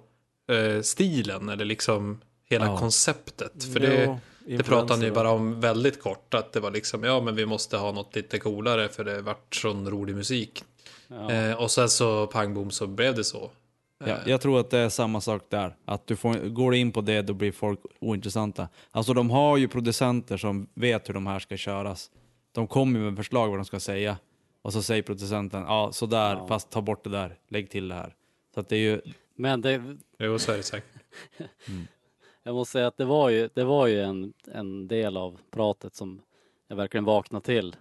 [0.52, 2.20] eh, stilen eller liksom
[2.50, 2.78] hela Ja.
[2.78, 3.64] konceptet.
[3.72, 6.34] För det, Ja, det pratade han ju bara om väldigt kort.
[6.34, 9.54] Att det var liksom, ja men vi måste ha något lite coolare för det vart
[9.54, 10.64] sån rolig musik.
[11.08, 11.30] Ja.
[11.32, 13.50] Eh, och sen så pang bom så blev det så.
[13.98, 15.76] Ja, Eh, jag tror att det är samma sak där.
[15.84, 18.68] Att du får, går du in på det, då blir folk ointressanta.
[18.90, 22.10] Alltså de har ju producenter som vet hur de här ska köras.
[22.52, 24.16] De kommer med förslag vad de ska säga.
[24.62, 26.46] Och så säger producenten, ja sådär, Ja.
[26.46, 28.14] fast ta bort det där, lägg till det här.
[28.54, 29.00] Så att det är ju,
[29.34, 31.02] Men det, Jo, så är det säkert.
[32.42, 35.94] jag måste säga att det var ju, det var ju en, en del av pratet
[35.94, 36.20] som
[36.68, 37.76] jag verkligen vaknade till.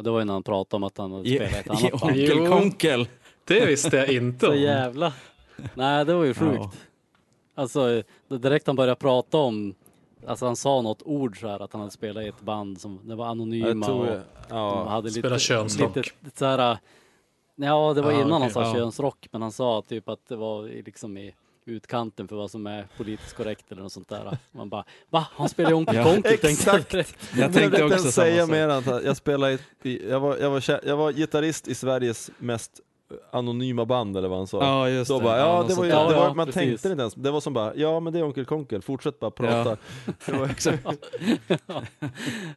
[0.00, 2.02] Och det var ju när han pratade om att han hade spelat ett annat band.
[2.02, 2.46] Onkel Jo.
[2.46, 3.08] Konkel!
[3.44, 4.58] Det visste jag inte Så om.
[4.60, 5.12] jävla
[5.74, 6.56] Nej, det var ju sjukt.
[6.58, 6.70] Ja.
[7.54, 9.74] Alltså, direkt han började prata om,
[10.26, 13.00] alltså han sa något ord så här att han hade spelat i ett band som,
[13.02, 15.96] det var anonyma tror, och de ja, hade Spela lite, könsrock.
[15.96, 16.78] lite, så här,
[17.56, 18.74] ja det var innan han okej, sa ja.
[18.74, 21.34] könsrock, men han sa typ att det var i- liksom i
[21.66, 24.38] utkanten för vad som är politiskt korrekt eller något sånt där.
[24.52, 25.26] Man bara, va?
[25.32, 26.92] Han spelar ju Onkel Ja, Konkel exakt.
[26.94, 27.04] Jag
[27.36, 28.50] Jag tänkte också inte samma säga sak.
[28.50, 32.30] mer än att jag spelade i, jag, var, jag, var, jag var gitarrist i Sveriges
[32.38, 32.80] mest
[33.30, 34.64] anonyma band eller vad han sa.
[34.64, 35.24] Ja, just Då det.
[35.24, 36.54] bara, ja, det var ju, det var, Ja, man precis.
[36.60, 39.30] tänkte inte ens, det var som bara, ja men det är Onkel Konkel, fortsätt bara
[39.30, 39.76] prata.
[40.26, 40.86] Det var exakt.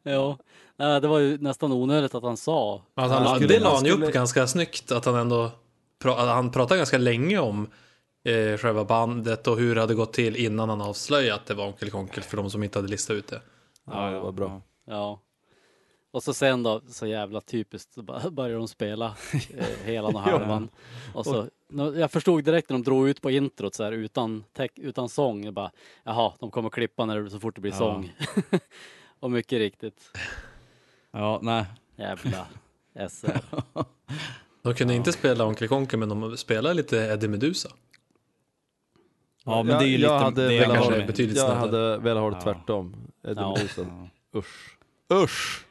[0.03, 0.37] ja,
[0.77, 2.81] Nej, det var ju nästan onödigt att han sa.
[2.95, 5.51] Att han, Han skulle- det la han ju skulle- upp ganska snyggt, att han ändå
[6.01, 7.67] pra, han pratade ganska länge om
[8.23, 11.67] eh, själva bandet och hur det hade gått till innan han avslöjade att det var
[11.67, 13.41] Onkel Konkel för de som inte hade listat ut det.
[13.85, 14.61] Ja, det var bra.
[14.85, 15.19] Ja.
[16.11, 19.15] Och så sen då, så jävla typiskt, så bara börjar de spela
[19.57, 20.69] eh, helan och halvan.
[21.13, 21.47] Och så,
[21.95, 24.43] jag förstod direkt när de drog ut på introt så här utan,
[24.75, 25.71] utan sång, jag bara,
[26.03, 27.77] jaha, de kommer klippa när det, så fort det blir Ja.
[27.77, 28.13] sång.
[29.19, 30.11] och mycket riktigt,
[31.11, 31.65] Ja, nej.
[31.95, 32.47] jävla
[33.09, 33.41] SR.
[34.61, 37.69] De kunde inte spela Onkel Konkel men de spelade lite Eddie Meduza.
[39.43, 40.13] Ja, men det är ju jag lite...
[40.13, 42.95] hade det är velat ha kanske det, betydligt jag hade velat ha det tvärtom.
[43.21, 43.33] Ja.
[43.35, 43.57] Ja.
[44.39, 44.77] Usch.
[45.13, 45.65] Usch!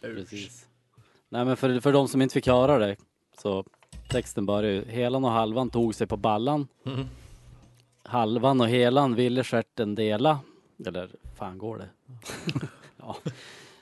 [0.00, 0.66] Precis.
[1.28, 2.96] Nej men för, för de som inte fick höra det,
[3.38, 3.64] så
[4.08, 6.68] texten börjar ju, helan och halvan tog sig på ballan.
[6.82, 7.04] Mhm.
[8.04, 10.38] Halvan och helan ville stjärten dela.
[10.86, 11.88] Eller fan går det?
[12.96, 13.16] ja.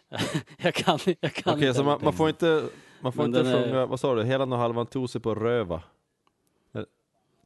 [0.58, 2.68] jag kan, jag kan Okej, inte så man, man får inte,
[3.00, 5.20] man får Men inte den är- sjunga, vad sa du, hela och halvan tog sig
[5.20, 5.82] på röva.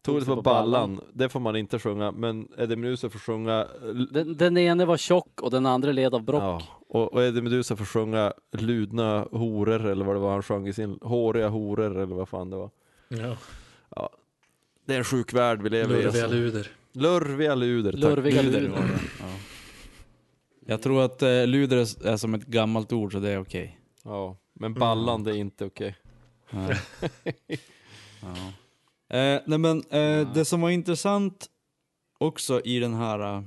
[0.02, 0.96] Tog sig på, på ballan.
[0.96, 1.00] ballan.
[1.12, 3.66] det får man inte sjunga, men Eddie Meduza får sjunga
[4.10, 6.42] Den, den ene var tjock och den andra led av brock.
[6.42, 10.68] Ja, och, och Eddie Meduza får sjunga ludna horor eller vad det var han sjöng
[10.68, 12.70] i sin, håriga horor eller vad fan det var.
[13.08, 13.36] Ja.
[14.90, 16.02] Det är en sjuk värld vi lever i.
[16.02, 16.36] Lurviga alltså.
[16.36, 16.70] luder.
[16.92, 18.02] Lurviga luder, tack.
[18.02, 18.76] Lurviga Luder luder.
[18.76, 19.00] det.
[19.20, 19.26] Ja.
[20.66, 23.80] Jag tror att eh, luder är, är som ett gammalt ord, så det är okej.
[24.02, 25.96] Ja, men ballan det är inte okej.
[26.50, 26.76] Nej.
[28.22, 28.52] ja.
[29.10, 31.50] Eh, nej men eh, det som var intressant
[32.18, 33.42] också i den här uh,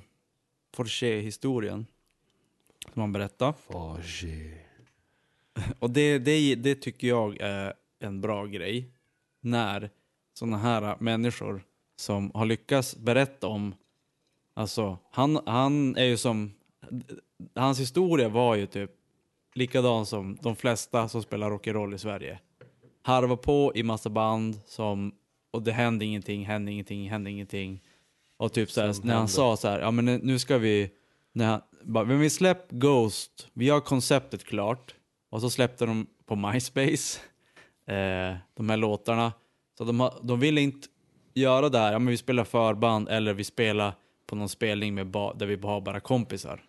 [0.73, 1.85] Forché-historien,
[2.93, 3.53] som han berättade,
[5.79, 8.89] och det, det, det tycker jag är en bra grej,
[9.41, 9.89] när
[10.33, 11.63] sådana här människor
[11.95, 13.75] som har lyckats berätta om,
[14.53, 16.53] alltså han, han är ju som,
[17.55, 18.91] hans historia var ju typ
[19.53, 22.39] likadan som de flesta som spelar rock'n'roll i Sverige.
[23.01, 25.11] Harva på i massa band som,
[25.53, 27.81] och det hände ingenting, hände ingenting, hände ingenting.
[28.37, 29.31] Och typ såhär, Som när han hände.
[29.31, 30.89] sa så här, ja men nu ska vi,
[31.31, 34.95] när han, bara, men vi släpp Ghost, vi har konceptet klart.
[35.29, 37.19] Och så släppte de på MySpace,
[37.87, 39.33] eh, de här låtarna.
[39.77, 40.87] Så de, de ville inte
[41.33, 43.93] göra det här, ja men vi spelar förband eller vi spelar
[44.27, 46.63] på någon spelning med ba, där vi har bara kompisar.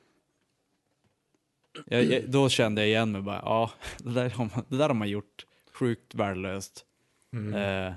[1.86, 4.88] Jag, jag, då kände jag igen mig bara, ja, det där har man, det där
[4.88, 6.84] har man gjort sjukt värdelöst.
[7.32, 7.54] Mm.
[7.54, 7.94] Eh,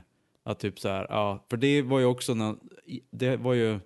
[0.47, 2.55] att typ så här, ja, för det var ju också, när,
[2.85, 3.79] i- det var ju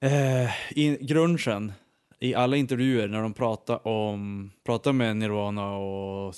[0.00, 1.72] eh, i grungen,
[2.18, 6.34] i alla intervjuer när de pratar om, pratar med Nirvana och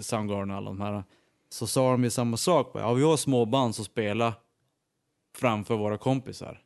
[0.00, 1.04] Soundgarden och alla de här,
[1.48, 2.70] så sa de ju samma sak.
[2.74, 4.32] Ja, vi har små band som spelar
[5.38, 6.62] framför våra kompisar.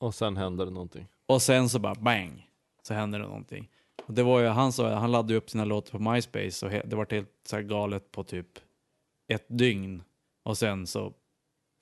[0.00, 1.06] Och sen händer det någonting.
[1.26, 2.48] Och sen så bara bang,
[2.82, 3.68] så händer det någonting.
[4.06, 6.96] Och det var ju, han sa, han laddade upp sina låtar på MySpace och det
[6.96, 8.46] var helt så galet på typ
[9.28, 10.02] ett dygn.
[10.50, 11.12] Och sen så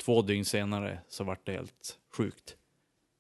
[0.04, 2.56] två dygn senare så vart det helt sjukt.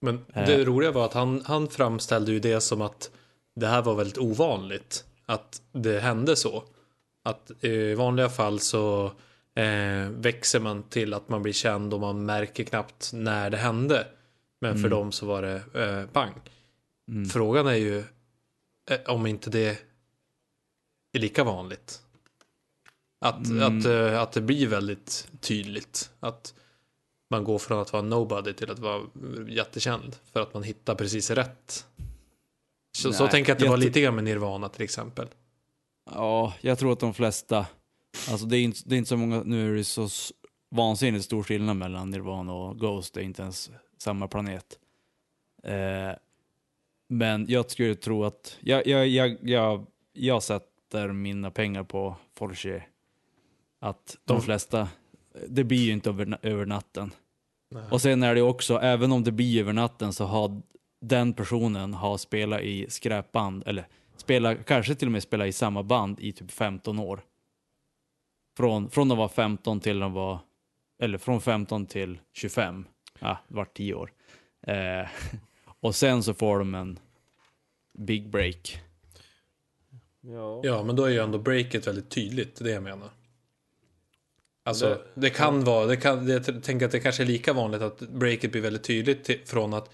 [0.00, 0.46] Men Eh.
[0.46, 3.10] det roliga var att han, han framställde ju det som att
[3.54, 5.04] det här var väldigt ovanligt.
[5.26, 6.64] Att det hände så.
[7.22, 9.06] Att i vanliga fall så
[9.54, 14.06] eh, växer man till att man blir känd och man märker knappt när det hände.
[14.60, 14.90] Men för Mm.
[14.90, 16.32] dem så var det eh, pang.
[17.08, 17.28] Mm.
[17.28, 17.98] Frågan är ju
[18.90, 19.78] eh, om inte det
[21.12, 22.02] är lika vanligt.
[23.20, 23.78] Att, Mm.
[23.78, 26.10] att, eh, att det blir väldigt tydligt.
[26.20, 26.54] Att
[27.30, 29.02] man går från att vara nobody till att vara
[29.48, 30.16] jättekänd.
[30.32, 31.86] För att man hittar precis rätt.
[32.96, 35.28] Så, så Nej, tänker jag att det jag var lite grann med Nirvana till exempel.
[36.10, 37.66] Ja, jag tror att de flesta,
[38.30, 40.08] alltså det är inte, det är inte så många, nu är det så
[40.70, 44.78] vansinnigt stor skillnad mellan Nirvana och Ghost, det är inte ens samma planet.
[45.62, 46.16] Eh,
[47.08, 52.84] men jag skulle tro att, jag, jag, jag, jag, jag sätter mina pengar på Forge.
[53.80, 54.88] Att de, De- flesta,
[55.48, 57.14] det blir ju inte över, över natten.
[57.70, 57.84] Nej.
[57.90, 60.62] Och sen är det också, även om det blir över natten så har
[61.00, 65.82] den personen har spelat i skräpband, eller spela, kanske till och med spela i samma
[65.82, 67.20] band i typ 15 år.
[68.56, 70.40] Från, från att vara 15 till att vara
[70.98, 72.84] eller från 15 till 25.
[73.18, 74.12] Ja, det var 10 år.
[74.62, 75.08] Eh,
[75.80, 76.98] och sen så får de en
[77.98, 78.80] big break.
[80.20, 80.60] Ja.
[80.64, 83.08] Ja, men då är ju ändå breaket väldigt tydligt, det jag menar.
[84.68, 87.82] Alltså, det, Det- kan vara, det kan, jag tänker att det kanske är lika vanligt
[87.82, 89.90] att breaket blir väldigt tydligt till, från att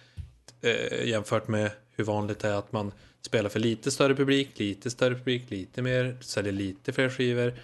[0.60, 4.90] eh, jämfört med hur vanligt det är att man spelar för lite större publik, lite
[4.90, 7.54] större publik, lite mer, säljer lite fler skivor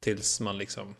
[0.00, 0.94] tills man liksom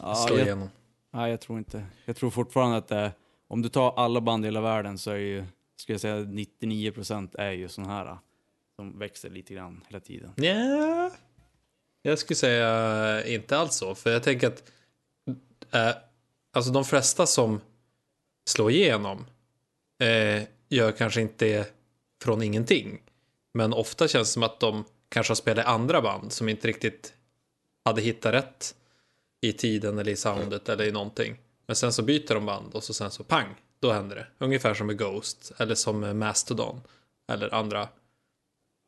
[0.00, 0.68] Ja, slår jag, igenom.
[1.12, 1.84] nej, jag tror inte.
[2.04, 3.12] Jag tror fortfarande att det är,
[3.48, 5.44] om du tar alla band i hela världen så är ju,
[5.76, 8.16] skulle jag säga 99% är ju sån här.
[8.76, 10.32] Som växer lite grann hela tiden.
[10.36, 11.10] Ja,
[12.02, 13.94] jag skulle säga eh, inte alls så.
[13.94, 14.62] För jag tänker att
[15.70, 15.94] eh,
[16.52, 17.60] alltså de flesta som
[18.50, 19.26] slår igenom
[20.02, 21.66] eh, gör kanske inte
[22.22, 23.02] från ingenting.
[23.54, 26.68] Men ofta känns det som att de kanske har spelat i andra band som inte
[26.68, 27.14] riktigt
[27.84, 28.74] hade hittat rätt
[29.40, 31.36] i tiden eller i soundet eller i någonting.
[31.66, 33.48] Men sen så byter de band och så sen så pang,
[33.80, 34.26] då händer det.
[34.38, 36.80] Ungefär som med Ghost eller som med Mastodon
[37.32, 37.88] eller andra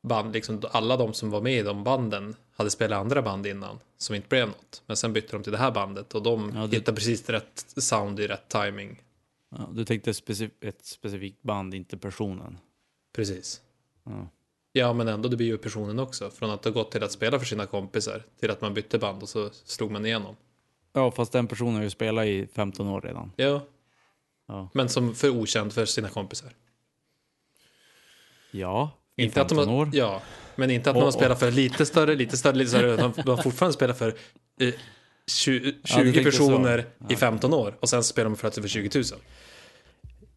[0.09, 3.79] band, liksom alla de som var med i de banden hade spelat andra band innan
[3.97, 4.83] som inte blev något.
[4.87, 7.65] Men sen bytte de till det här bandet och de Ja, det- hittade precis rätt
[7.77, 9.03] sound i rätt timing.
[9.51, 12.59] Ja, du tänkte specif- ett specifikt band, inte personen.
[13.13, 13.61] Precis.
[14.05, 14.29] Ja.
[14.73, 16.31] Ja, men ändå, det blir ju personen också.
[16.31, 19.23] Från att ha gått till att spela för sina kompisar till att man bytte band
[19.23, 20.37] och så slog man igenom.
[20.93, 23.33] ja, fast den personen har ju spelat i 15 år redan.
[23.37, 23.61] Ja,
[24.47, 26.51] Ja, men som för okänd för sina kompisar.
[28.51, 29.91] ja i Inte att 15 de har, år.
[29.93, 30.23] Ja,
[30.57, 32.95] men inte att man Och- spelat för lite större, lite större, lite större.
[32.95, 34.09] utan De har fortfarande spelat för
[34.61, 34.75] eh,
[35.27, 36.49] 20, Ja, du 20 tänkte så.
[36.49, 37.07] personer Ja.
[37.11, 39.05] i 15 år och sen spelar de plötsligt för 20 000.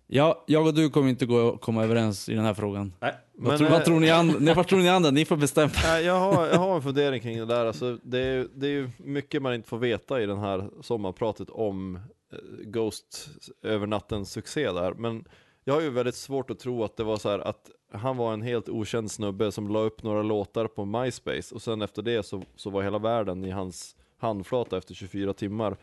[0.10, 2.94] Ja, jag och du kommer inte gå komma överens i den här frågan.
[3.00, 3.14] Nej.
[3.34, 5.12] Vad, Men, tror, eh, vad, tror ni and- nej, vad tror ni andra?
[5.12, 5.72] Ni får bestämma.
[5.84, 7.66] Nej, jag, har, jag har en fundering kring det där.
[7.66, 10.70] Alltså, det, är, ju- det är ju mycket man inte får veta i den här
[10.82, 13.30] sommarpratet om eh, Ghost
[13.64, 14.94] över nattens succé där.
[14.94, 15.26] Men
[15.64, 18.34] jag har ju väldigt svårt att tro att det var så här att han var
[18.34, 22.24] en helt okänd snubbe som la upp några låtar på MySpace och sen efter det
[22.24, 25.78] så, så var hela världen i hans handflata efter 24 timmar.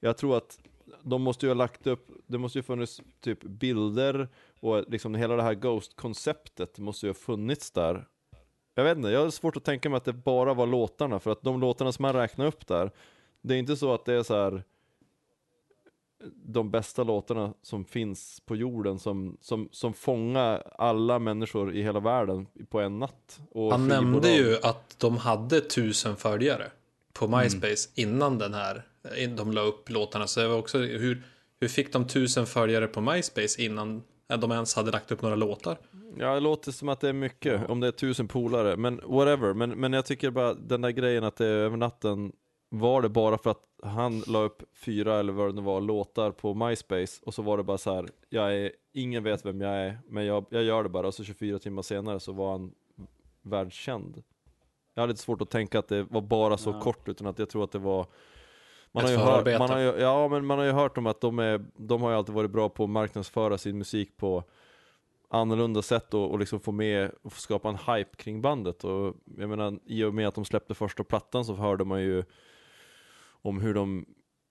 [0.00, 0.58] Jag tror att
[1.02, 4.28] de måste ju ha lagt upp, det måste ju funnits typ bilder
[4.60, 8.06] och liksom hela det här Ghost-konceptet måste ju ha funnits där
[8.74, 11.30] jag vet inte, jag har svårt att tänka mig att det bara var låtarna, för
[11.30, 12.90] att de låtarna som han räknade upp där,
[13.40, 14.62] det är inte så att det är så här
[16.32, 22.00] de bästa låtarna som finns på jorden som, som, som fångar alla människor i hela
[22.00, 23.40] världen på en natt.
[23.70, 26.70] Han nämnde ju att de hade tusen följare
[27.12, 27.40] på Mm.
[27.40, 28.82] MySpace innan den här,
[29.36, 30.26] de la upp låtarna.
[30.26, 31.22] Så det var också, hur,
[31.60, 35.78] hur fick de tusen följare på MySpace innan de ens hade lagt upp några låtar?
[36.18, 39.54] Ja, det låter som att det är mycket, om det är tusen polare, men whatever.
[39.54, 42.32] Men, men jag tycker bara den där grejen att det är över natten,
[42.70, 46.30] var det bara för att han la upp fyra eller vad det nu var, låtar
[46.30, 49.72] på MySpace och så var det bara så här, jag är, ingen vet vem jag
[49.74, 52.74] är, men jag, jag gör det bara och så 24 timmar senare så var han
[53.42, 54.22] världskänd.
[54.94, 56.80] Jag har lite svårt att tänka att det var bara så Ja.
[56.80, 58.06] kort, utan att jag tror att det var
[58.92, 61.20] man har, ju hört, man har ju, ja, men man har ju hört om att
[61.20, 64.44] de, är, de har ju alltid varit bra på att marknadsföra sin musik på
[65.28, 68.84] annorlunda sätt och, och liksom få med och skapa en hype kring bandet.
[68.84, 72.24] Och jag menar, i och med att de släppte första plattan så hörde man ju
[73.44, 74.06] om hur de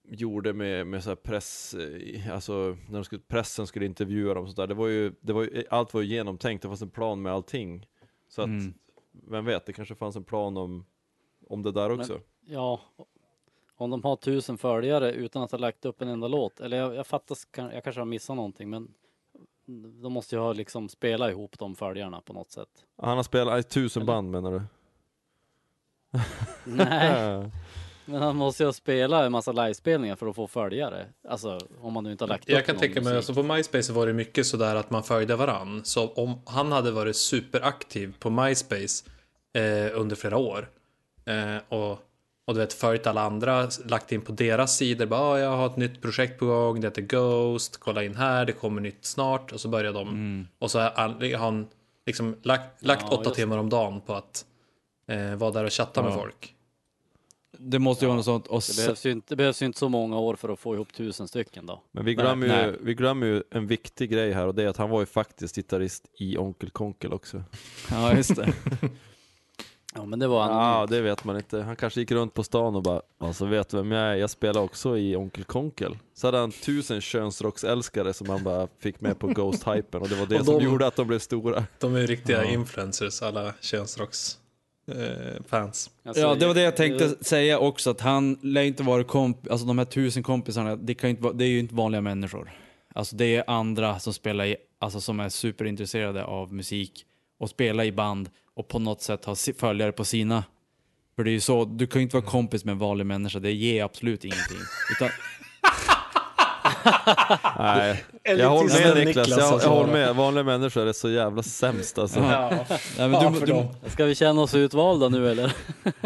[0.08, 4.44] gjorde med, med så här press, eh, alltså när de skulle, pressen skulle intervjua dem
[4.44, 4.68] och sådär.
[4.68, 7.34] Det var ju, det var ju, allt var ju genomtänkt, det fanns en plan med
[7.34, 7.88] allting.
[8.28, 8.74] Så att, Mm.
[9.12, 10.86] vem vet, det kanske fanns en plan om,
[11.48, 12.20] om det där också.
[12.46, 12.80] Ja,
[13.76, 16.60] om de har tusen följare utan att ha lagt upp en enda låt.
[16.60, 17.38] Eller jag, jag fattar,
[17.74, 18.94] jag kanske har missat någonting, men
[20.02, 22.86] de måste ju ha liksom spelat ihop de följarna på något sätt.
[22.98, 24.62] Han har spelat i tusen Eller- band menar du?
[26.66, 27.52] Nej,
[28.06, 31.06] men han måste ju ha spelat en massa livespelningar för att få följare.
[31.30, 34.08] Alltså om man nu inte har lagt Jag kan tänka mig, alltså på MySpace var
[34.08, 35.82] det mycket sådär att man följde varann.
[35.86, 39.06] Så om han hade varit superaktiv på MySpace
[39.54, 40.70] eh, under flera år
[41.26, 41.92] eh, och,
[42.48, 45.66] och du vet följt alla andra, lagt in på deras sidor, bara ah, jag har
[45.66, 49.52] ett nytt projekt på gång, det heter Ghost, kolla in här, det kommer nytt snart
[49.52, 50.48] och så börjar de Mm.
[50.60, 50.92] och så har
[51.38, 51.68] han-
[52.06, 54.46] liksom lagt, lagt Ja, åtta timmar om dagen på att
[55.08, 56.16] eh, vara där och chatta med Ja.
[56.16, 56.56] folk.
[57.58, 58.48] Det måste ju vara något sånt.
[58.48, 60.76] Och Det behövs, ju inte, det behövs ju inte så många år för att få
[60.76, 61.84] ihop tusen stycken då.
[61.92, 62.76] Men vi Nej, glömmer, ju, nej.
[62.82, 65.56] vi glömmer ju en viktig grej här och det är att han var ju faktiskt
[65.56, 67.44] gitarrist i Onkel Konkel också.
[67.90, 68.54] Ja, just det.
[69.96, 70.92] Ja men det var Ja, anonymt.
[70.92, 71.62] det vet man inte.
[71.62, 74.16] Han kanske gick runt på stan och bara, alltså vet du vem jag är?
[74.16, 75.98] Jag spelar också i Onkel Konkel.
[76.14, 80.26] Så hade han tusen könsrocksälskare som han bara fick med på Ghost-hypen och det var
[80.26, 81.64] det Och som de- gjorde att de blev stora.
[81.80, 82.50] De är ju riktiga Ja.
[82.52, 84.38] influencers, alla könsrocks
[85.48, 85.92] fans.
[86.04, 89.04] Alltså, Ja, det var det jag eh, tänkte säga också, att han lär inte vara
[89.04, 89.52] komp...
[89.52, 92.02] Alltså de här tusen kompisarna, det, kan ju inte vara, det är ju inte vanliga
[92.02, 92.52] människor.
[92.96, 97.06] Alltså det är andra som spelar i, alltså som är superintresserade av musik
[97.40, 100.44] och spelar i band och på något sätt har följare på sina.
[101.16, 103.40] För det är ju så, du kan ju inte vara kompis med en vanlig människa,
[103.40, 104.58] det ger absolut ingenting.
[104.92, 105.10] Utan,
[107.60, 109.28] Nej, jag håller med Niklas Niklas.
[109.28, 109.68] Jag, alltså.
[109.68, 110.16] jag håller med.
[110.16, 112.20] Vanliga människor är så jävla sämst alltså.
[112.20, 112.66] nej,
[112.98, 113.90] men Ja, du, för du.
[113.90, 115.54] Ska vi känna oss utvalda nu eller?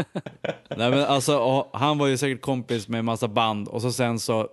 [0.77, 4.19] Nej men alltså, han var ju säkert kompis med en massa band och så sen
[4.19, 4.47] så,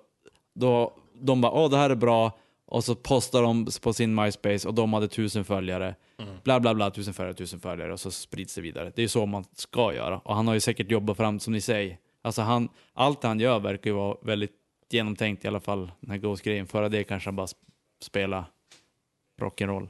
[0.55, 4.69] då, de bara åh det här är bra och så postar de på sin MySpace
[4.69, 5.95] och de hade tusen följare.
[6.45, 8.93] Bla bla bla, tusen följare, tusen följare och så sprids det vidare.
[8.97, 10.19] Det är så man ska göra.
[10.19, 11.99] Och han har ju säkert jobbat fram, som ni säger.
[12.23, 14.53] Alltså han, allt han gör verkar ju vara väldigt
[14.93, 16.67] genomtänkt i alla fall, den här Ghost-grejen.
[16.67, 17.55] Före det kanske han bara sp-
[18.03, 18.47] spela
[19.41, 19.89] rock'n'roll.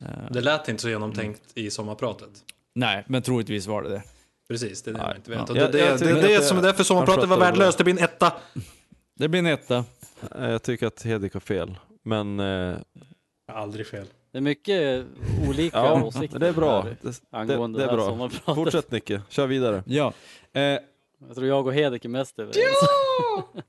[0.00, 2.30] Eh, Det lät inte så genomtänkt i sommarpratet.
[2.74, 4.02] nej, men troligtvis var det det.
[4.48, 5.38] Precis, det är det man inte vet.
[5.38, 5.44] Ja.
[5.48, 7.78] Och det, Jag- det, jag det, det, är det- som därför han sommarpratet var värdelöst.
[7.78, 8.32] Det blir en etta.
[9.16, 9.84] Det blir en etta.
[10.38, 11.76] Jag tycker att Hedik har fel.
[12.02, 12.76] Men eh,
[13.52, 14.06] Aldrig fel.
[14.32, 15.06] Det är mycket
[15.48, 16.38] olika ja, åsikter.
[16.38, 16.82] det är bra.
[16.82, 18.54] här Det, Angående det, det är här bra.
[18.54, 19.82] Fortsätt Nicke, kör vidare.
[19.86, 20.12] Ja.
[20.52, 22.56] Eh, Jag tror jag och Hedek är mest överens.
[23.28, 23.48] Ja!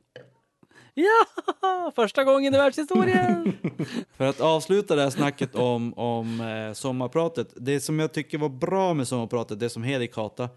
[0.95, 1.91] ja!
[1.95, 3.53] Första gången i världshistorien!
[4.17, 7.53] För att avsluta det här snacket om, om eh, sommarpratet.
[7.55, 10.49] Det som jag tycker var bra med sommarpratet, det som Hedik hatade,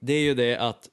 [0.00, 0.88] det är ju det att,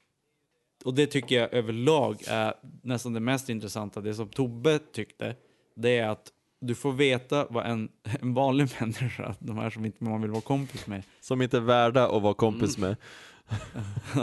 [0.86, 5.36] och det tycker jag överlag är nästan det mest intressanta, det som Tobbe tyckte,
[5.76, 6.32] det är att
[6.62, 7.90] du får veta vad en,
[8.22, 11.62] en vanlig människa, de här som inte man vill vara kompis med, Som inte är
[11.62, 12.96] värda att vara kompis med.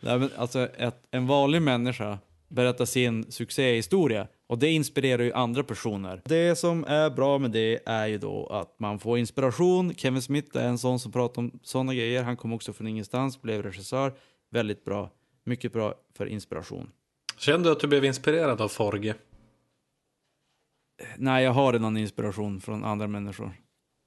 [0.00, 2.18] Nej, men alltså att en vanlig människa
[2.52, 6.22] berättar sin succéhistoria och det inspirerar ju andra personer.
[6.24, 9.94] Det som är bra med det är ju då att man får inspiration.
[9.94, 12.22] Kevin Smith är en sån som pratar om sådana grejer.
[12.22, 14.12] Han kom också från ingenstans, blev regissör.
[14.50, 15.10] Väldigt bra.
[15.44, 16.90] Mycket bra för inspiration.
[17.38, 19.14] Kände du att du blev inspirerad av Forge?
[21.16, 23.50] Nej, jag har redan inspiration från andra människor.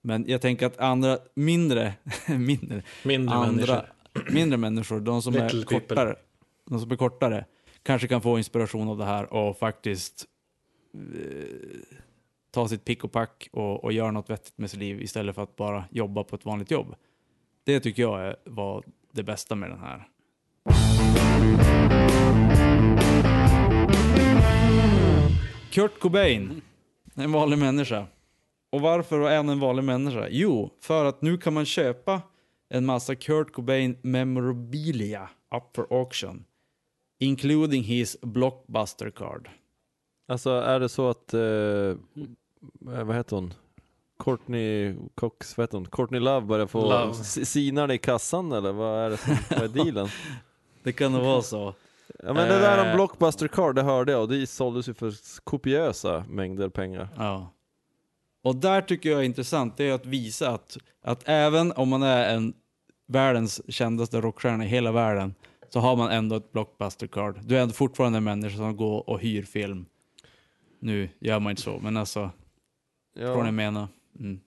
[0.03, 1.93] Men jag tänker att andra, mindre,
[2.27, 4.33] mindre, Mindre andra, människor.
[4.33, 5.79] mindre människor, de som Little är people.
[5.79, 6.15] kortare,
[6.69, 7.45] de som är kortare,
[7.85, 10.25] kanske kan få inspiration av det här och faktiskt
[10.93, 11.99] eh,
[12.51, 15.43] ta sitt pick och pack och, och göra något vettigt med sitt liv istället för
[15.43, 16.95] att bara jobba på ett vanligt jobb.
[17.63, 20.07] Det tycker jag är, var det bästa med den här.
[25.71, 26.61] Kurt Cobain,
[27.15, 28.07] en vanlig människa.
[28.71, 30.27] Och varför är han en vanlig människa?
[30.29, 32.21] Jo, för att nu kan man köpa
[32.69, 36.45] en massa Kurt Cobain memorabilia up for auction.
[37.19, 39.49] Including his blockbuster card.
[40.27, 41.97] Alltså är det så att, eh,
[42.79, 43.53] vad heter hon?
[44.19, 45.87] Courtney Cox, vad heter hon?
[45.87, 47.13] Courtney Love börjar få Love.
[47.23, 50.07] sinar i kassan eller vad är det som, vad är dealen?
[50.83, 51.73] Det kan nog vara så.
[52.23, 52.95] Ja men det där om Eh.
[52.95, 55.13] Blockbuster Card, det hörde jag och det såldes ju för
[55.43, 57.09] kopiösa mängder pengar.
[57.17, 57.51] Ja.
[58.43, 62.03] Och där tycker jag är intressant, det är att visa att, att även om man
[62.03, 62.53] är en
[63.07, 65.35] världens kändaste rockstjärna i hela världen,
[65.75, 67.39] så har man ändå ett blockbuster card.
[67.43, 69.85] Du är ändå fortfarande en människa som går och hyr film.
[70.79, 72.29] Nu gör man inte så, men alltså,
[73.15, 73.87] tror ni Ja, jag menar?
[74.19, 74.39] Mm.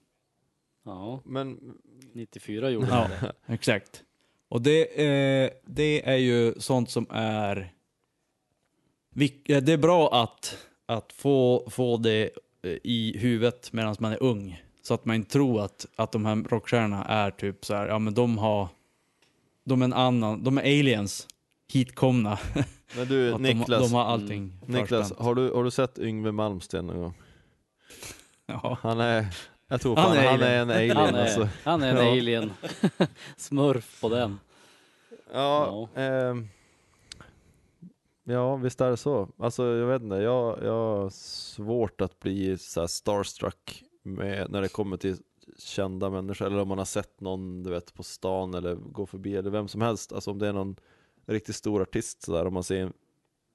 [0.85, 1.59] Ja, men
[2.13, 3.07] 94 gjorde Ja.
[3.21, 3.33] det.
[3.53, 4.03] Exakt.
[4.47, 7.73] Och det, eh, det är ju sånt som är...
[9.45, 12.29] Det är bra att, att få, få det
[12.61, 14.63] eh, i huvudet medan man är ung.
[14.81, 17.99] Så att man inte tror att, att de här rockstjärnorna är typ så här, ja
[17.99, 18.67] men de har...
[19.69, 21.27] De är en annan, de är aliens.
[21.73, 22.39] Hitkomna.
[22.97, 25.19] Men du Att Niklas, de, de har allting Niklas förspänt.
[25.25, 27.13] har, du, har du sett Yngve Malmsten någon gång?
[28.45, 28.77] Ja.
[28.81, 29.25] Han är,
[29.67, 31.49] jag tror Han fan är han är en alien Han är, alltså.
[31.63, 32.11] han är en Ja.
[32.11, 32.51] alien.
[33.37, 34.39] Smurf på den.
[35.33, 36.47] Ja, ehm,
[38.23, 39.29] ja visst är det så.
[39.39, 44.61] Alltså jag vet inte, jag, jag har svårt att bli så här starstruck med, när
[44.61, 45.17] det kommer till
[45.57, 49.35] kända människor eller om man har sett någon du vet på stan eller går förbi
[49.35, 50.13] eller vem som helst.
[50.13, 50.75] Alltså om det är någon
[51.25, 52.93] riktigt stor artist sådär om man ser en,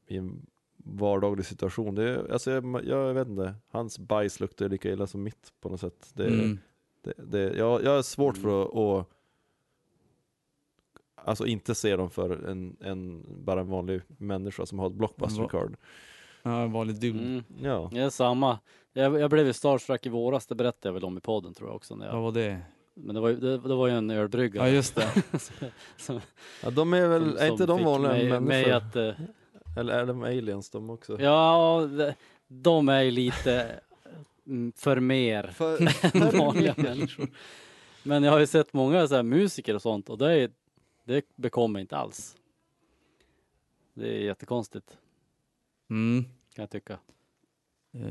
[0.06, 1.94] i en vardaglig situation.
[1.94, 5.68] Det är, alltså jag, jag vet inte, hans bajs luktar lika illa som mitt på
[5.68, 6.10] något sätt.
[6.14, 6.58] Det, Mm.
[7.02, 9.06] det, det, jag, jag har svårt för att, att
[11.26, 15.48] Alltså inte se dem för en, en, bara en vanlig människa som har ett blockbuster
[15.48, 15.76] card.
[16.42, 17.18] Ja, en vanlig dude.
[17.18, 17.42] Mm.
[17.62, 17.90] Ja.
[17.92, 18.58] Det är samma.
[18.96, 21.68] Jag, jag blev ju starstruck i våras, det berättade jag väl om i podden tror
[21.68, 21.96] jag också.
[21.96, 22.60] När Vad jag, var det?
[22.94, 24.60] men det var, ju, det, det var ju en ölbrygga.
[24.68, 25.22] Ja, just det.
[25.96, 26.20] som,
[26.62, 28.40] ja, de är väl, är inte de fick vanliga mig, människor?
[28.40, 29.14] mig att, eh,
[29.76, 31.20] Eller är de aliens de också?
[31.20, 32.12] ja, de,
[32.48, 33.80] de är ju lite
[34.46, 35.78] mm, för mer För,
[36.16, 37.28] än vanliga människor.
[38.02, 40.50] Men jag har ju sett många så här musiker och sånt och det är
[41.04, 42.36] Det bekommer inte alls.
[43.94, 44.98] Det är jättekonstigt,
[45.90, 46.24] Mm.
[46.54, 46.98] kan jag tycka.
[47.94, 48.10] Eh,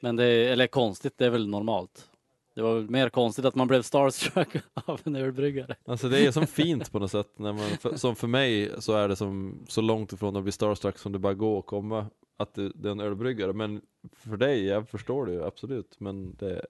[0.00, 2.08] Men det är, eller konstigt, det är väl normalt.
[2.54, 5.74] Det var väl mer konstigt att man blev starstruck av en ölbryggare.
[5.84, 8.92] Alltså det är som fint på något sätt, när man, för, som för mig så
[8.92, 12.06] är det som så långt ifrån att bli starstruck som det bara går att komma,
[12.36, 13.52] att det, det är en ölbryggare.
[13.52, 13.80] Men
[14.12, 16.66] för dig, jag förstår det ju absolut, men det,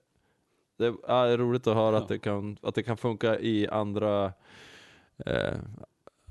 [0.79, 2.03] det är roligt att höra Ja.
[2.03, 4.33] att, det kan, att det kan funka i andra,
[5.27, 5.55] eh,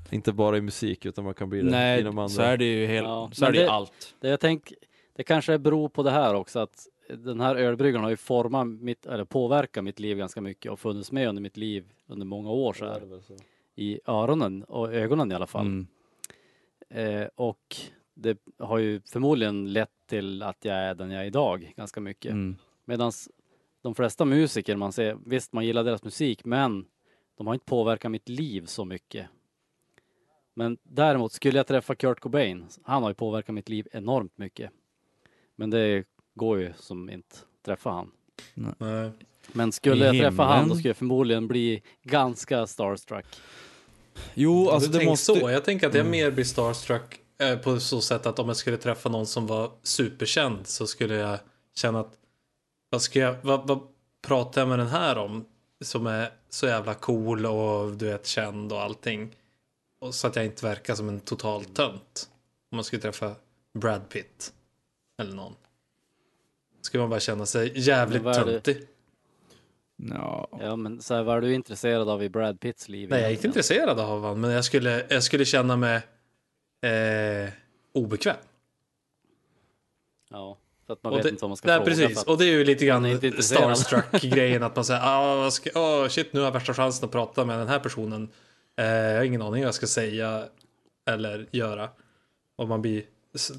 [0.10, 2.30] inte bara i musik utan man kan bli det Nej, inom andra.
[2.30, 4.16] så är det ju helt, Ja, så är det det- allt.
[4.20, 4.74] Det jag tänk,
[5.22, 9.06] det kanske beror på det här också att den här ölbryggaren har ju format mitt,
[9.06, 12.74] eller påverkat mitt liv ganska mycket och funnits med under mitt liv under många år
[12.74, 13.22] så här.
[13.76, 15.66] I öronen och ögonen i alla fall.
[15.66, 15.88] Mm.
[16.90, 17.76] Eh, och
[18.14, 22.32] det har ju förmodligen lett till att jag är den jag är idag ganska mycket.
[22.32, 22.56] Mm.
[22.86, 23.12] Medan
[23.82, 26.86] de flesta musiker man ser, visst man gillar deras musik men
[27.38, 29.28] de har inte påverkat mitt liv så mycket.
[30.54, 34.72] Men däremot skulle jag träffa Kurt Cobain, han har ju påverkat mitt liv enormt mycket.
[35.62, 36.04] Men det
[36.36, 37.36] går ju som inte
[37.66, 38.12] träffa han.
[38.54, 39.12] Nej.
[39.52, 43.26] Men skulle jag träffa han då skulle jag förmodligen bli ganska starstruck.
[44.34, 45.40] Jo, Alltså, du det måste...
[45.40, 45.50] så.
[45.50, 48.78] Jag tänker att jag mer blir starstruck eh, på så sätt att om jag skulle
[48.78, 51.40] träffa någon som var superkänd så skulle jag
[51.76, 52.14] känna att
[52.90, 53.80] vad ska jag, vad, vad
[54.22, 55.46] pratar jag med den här om
[55.84, 59.36] som är så jävla cool och du vet känd och allting.
[60.00, 62.30] Och så att jag inte verkar som en total tönt.
[62.72, 63.36] Om man skulle träffa
[63.74, 64.54] Brad Pitt
[65.22, 65.56] eller någon.
[66.82, 68.88] Skulle man bara känna sig jävligt Men töntig.
[69.96, 70.48] Ja.
[70.62, 73.10] Ja men så här, vad är du intresserad av i Brad Pitts liv?
[73.10, 75.96] Nej, jag är inte intresserad av honom, men jag skulle, jag skulle känna mig
[76.82, 77.50] eh,
[77.94, 78.36] obekväm.
[80.30, 80.58] Ja,
[80.88, 81.92] för att man Och vet det- inte vad man ska Nej, fråga.
[82.08, 82.24] precis.
[82.24, 84.64] Och det är ju lite grann starstruck-grejen.
[84.64, 87.68] Att man säger, ah, oh, shit, nu har jag värsta chansen att prata med den
[87.68, 88.30] här personen.
[88.78, 90.46] Eh, jag har ingen aning vad jag ska säga
[91.06, 91.90] eller göra.
[92.56, 93.04] Och man blir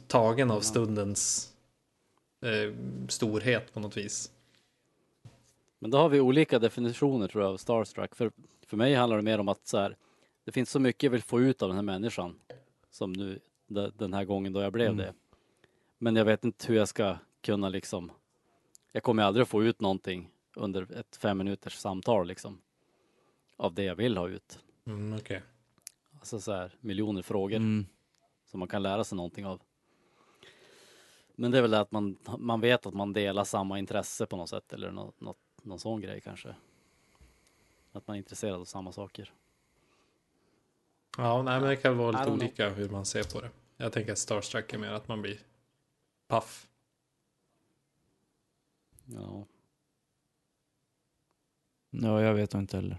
[0.07, 1.52] tagen av stundens
[2.43, 2.73] eh,
[3.09, 4.33] storhet på något vis.
[5.79, 8.15] men då har vi olika definitioner tror jag av starstruck.
[8.15, 8.33] För,
[8.67, 9.97] för mig handlar det mer om att så här,
[10.45, 12.39] det finns så mycket jag vill få ut av den här människan.
[12.91, 15.15] Som nu de- den här gången då jag blev det.
[15.99, 18.13] Men jag vet inte hur jag ska kunna liksom.
[18.93, 22.59] Jag kommer aldrig få ut någonting under ett fem minuters samtal liksom.
[23.57, 24.59] Av det jag vill ha ut.
[24.87, 25.43] Mm, okej.
[26.19, 27.57] Alltså så här miljoner frågor.
[27.57, 27.87] Mm.
[28.45, 29.61] som man kan lära sig någonting av.
[31.43, 34.37] Men det är väl det att man, man vet att man delar samma intresse på
[34.37, 36.55] något sätt eller något, något, någon sån grej kanske.
[37.93, 39.33] Att man är intresserad av samma saker.
[41.17, 43.51] Ja, nej, men det kan vara lite olika hur man ser på det.
[43.77, 45.39] Jag tänker att starstruck är mer att man blir
[46.29, 46.69] paff.
[49.05, 49.47] Ja,
[51.91, 52.97] ja, jag vet inte heller.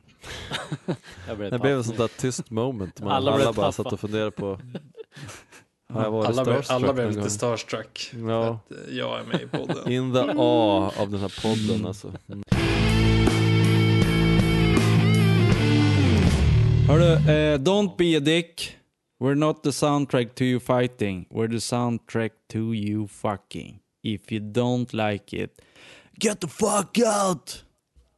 [1.27, 3.99] jag blev Det blev ett sånt där tyst moment, man Alla alla, bara satt och
[3.99, 4.59] funderade på
[5.93, 8.11] Har jag varit Alla, blev- starstruck alla blev lite starstruck.
[8.13, 8.17] Ja.
[8.67, 9.91] För att eh, jag är med i podden.
[9.91, 12.07] In the A av den här podden alltså.
[12.27, 12.43] Mm.
[16.87, 18.77] Hörru, eh, don't be a dick.
[19.23, 21.25] We're not the soundtrack to you fighting.
[21.29, 23.79] We're the soundtrack to you fucking.
[24.03, 25.61] If you don't like it,
[26.21, 26.97] get the fuck
[27.29, 27.63] out!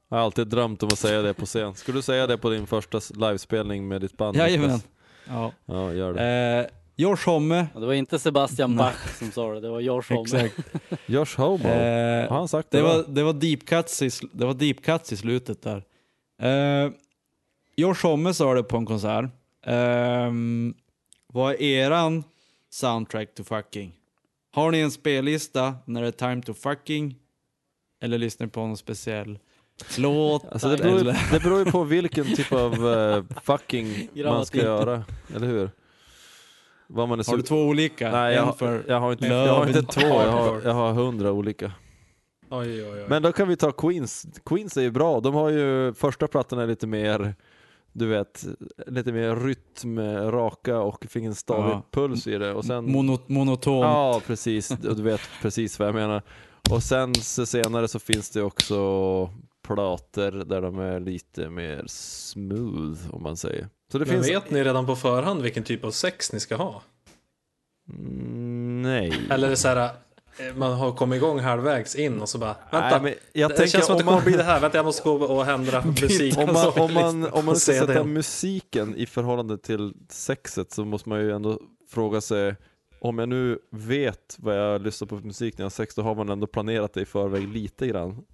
[0.10, 1.76] Jag har alltid drömt om att säga det på scen.
[1.76, 4.38] Skulle du säga det på din första livespelning med ditt band?
[4.38, 4.80] Jajamän.
[5.28, 5.52] Ja.
[5.66, 6.22] Ja, gör det.
[6.24, 6.66] Eh,
[6.96, 7.68] Josh Homme.
[7.74, 10.22] Det var inte Sebastian Bach som sa det, det var George Homme.
[10.46, 10.56] Exakt.
[11.06, 12.78] Josh Homo, Eh, har han sagt det?
[12.78, 15.84] Det var, det var deep cuts i, sl- det var deep cuts i slutet där.
[16.44, 16.92] Uh,
[17.76, 19.26] Josh Homme sa det på en konsert.
[19.66, 20.74] Ehm,
[21.34, 22.24] vad är eran
[22.70, 23.92] soundtrack to fucking?
[24.52, 27.16] Har ni en spellista när det är time to fucking?
[28.02, 29.40] Eller lyssnar ni på någon speciell
[29.98, 30.46] låt?
[30.52, 34.58] Alltså det, beror ju, det beror ju på vilken typ av eh, fucking man ska
[34.58, 35.04] göra,
[35.36, 35.70] eller hur?
[36.88, 38.12] Vad man är Har du två olika?
[38.12, 38.84] Nej, jag, för...
[38.88, 41.72] jag har inte, jag har inte två, jag har, jag har hundra olika.
[42.50, 43.06] Oj, oj, oj.
[43.08, 44.26] Men då kan vi ta Queens.
[44.46, 45.20] Queens är ju bra.
[45.20, 47.36] De har ju, första plattan är lite mer,
[47.94, 48.46] du vet,
[48.88, 50.00] lite mer rytm,
[50.32, 51.06] raka och
[51.36, 51.84] stadig Ja.
[51.92, 52.54] puls i det.
[52.54, 53.82] Och sen, Mono, monoton.
[53.82, 54.68] ja, precis.
[54.68, 56.22] Du vet precis vad jag menar.
[56.72, 58.76] Och sen så senare så finns det också
[59.68, 63.68] plattor där de är lite mer smooth, om man säger.
[63.92, 64.30] Så det Men finns...
[64.30, 66.82] vet ni redan på förhand vilken typ av sex ni ska ha?
[67.90, 69.14] Mm, nej.
[69.30, 69.90] Eller är det så här,
[70.40, 73.72] eh, man har kommit igång halvvägs in och så bara, vänta, Nej, jag det tänker
[73.72, 75.48] känns som att det om man- kommer bli det här, vänta jag måste gå och
[75.48, 76.38] ändra musik.
[76.38, 78.14] om man, om man, om man ska sätta den.
[78.14, 81.60] musiken i förhållande till sexet så måste man ju ändå
[81.90, 82.56] fråga sig
[83.00, 86.02] om jag nu vet vad jag lyssnar på för musik när jag har sex, då
[86.02, 88.26] har man ändå planerat det i förväg lite grann.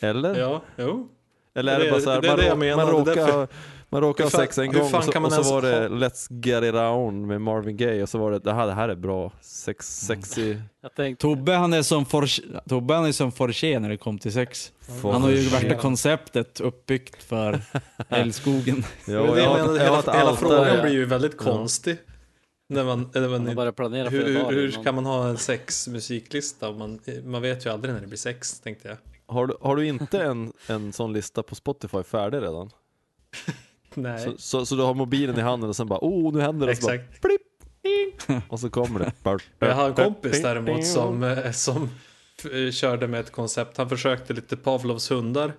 [0.00, 0.38] Eller?
[0.40, 1.08] Ja, jo.
[1.54, 3.48] Eller är Det- det bara så här, det man, det menar, man är råkar,
[3.88, 6.26] man råkar ha sex en gång och så, man och så var det ha- Let's
[6.46, 8.94] Get It On med Marvin Gaye och så var det, det här, det här är
[8.94, 10.56] bra, sex, sexy.
[10.82, 12.26] Jag tänkte, Tobbe han är som for,
[12.68, 14.72] Tobbe han är som Forché när det kom till sex.
[15.02, 17.60] Han har ju värsta konceptet uppbyggt för
[18.08, 18.84] älskogen.
[19.06, 20.36] Ja, det jag jag jag hela, hela altare.
[20.36, 21.96] frågan blir ju väldigt konstig.
[22.70, 26.72] När man, när man man, hur, hur, hur kan man ha en sexmusiklista?
[26.72, 28.96] Man, man vet ju aldrig när det blir sex, tänkte jag.
[29.28, 32.70] Har du, har du inte en, en sån lista på Spotify färdig redan?
[33.94, 36.66] Nej, Så, så, så du har mobilen i handen och sen bara oh nu händer
[36.66, 37.22] det, så bara, exakt.
[38.48, 39.12] och så kommer det.
[39.58, 41.90] Jag har en kompis däremot som, eh, som
[42.44, 43.76] f- körde med ett koncept.
[43.76, 45.52] Han försökte lite Pavlovs hundar.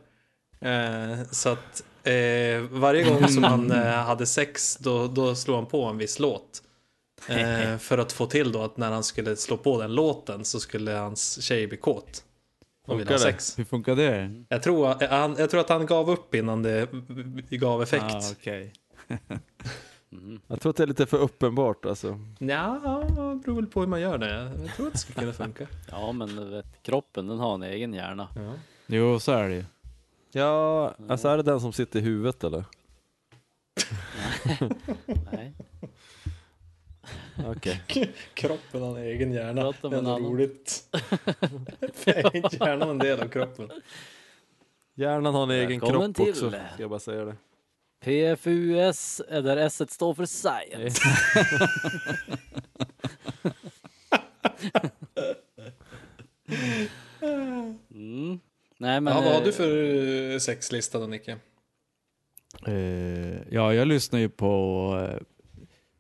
[0.61, 5.65] Eh, så att eh, varje gång som han eh, hade sex då, då slog han
[5.65, 6.63] på en viss låt.
[7.27, 10.59] Eh, för att få till då att när han skulle slå på den låten så
[10.59, 12.23] skulle hans tjej bli kåt.
[12.97, 13.19] Ha det?
[13.19, 13.59] sex.
[13.59, 14.43] Hur funkar det?
[14.49, 16.89] Jag tror, han, jag tror att han gav upp innan det
[17.49, 18.03] gav effekt.
[18.09, 18.73] Ah, okej.
[20.47, 22.19] Jag tror att det är lite för uppenbart alltså.
[22.39, 22.79] Ja,
[23.09, 23.15] det
[23.45, 24.51] beror väl på hur man gör det.
[24.65, 25.67] Jag tror att det skulle kunna funka.
[25.91, 28.27] Ja men vet, kroppen den har en egen hjärna.
[28.35, 28.53] Ja.
[28.87, 29.63] Jo, så är det ju.
[30.31, 32.63] Ja, alltså är det den som sitter i huvudet eller?
[35.31, 35.53] Nej.
[37.45, 37.81] Okej.
[38.33, 39.61] Kroppen har en egen hjärna.
[39.61, 40.31] Prata Det är med en ändå annan.
[40.31, 40.83] roligt.
[42.05, 43.71] är inte hjärnan en del av kroppen?
[44.95, 46.29] Hjärnan har en egen Välkommen kropp till.
[46.29, 47.35] också, ska jag bara säga det.
[48.01, 51.01] PFUS, är där S står för science.
[57.91, 58.39] Mm.
[58.77, 59.13] Nej men...
[59.13, 61.37] ja, vad har eh, du för eh, sexlista då Nicke?
[62.67, 65.19] Eh, ja, jag lyssnar ju på eh,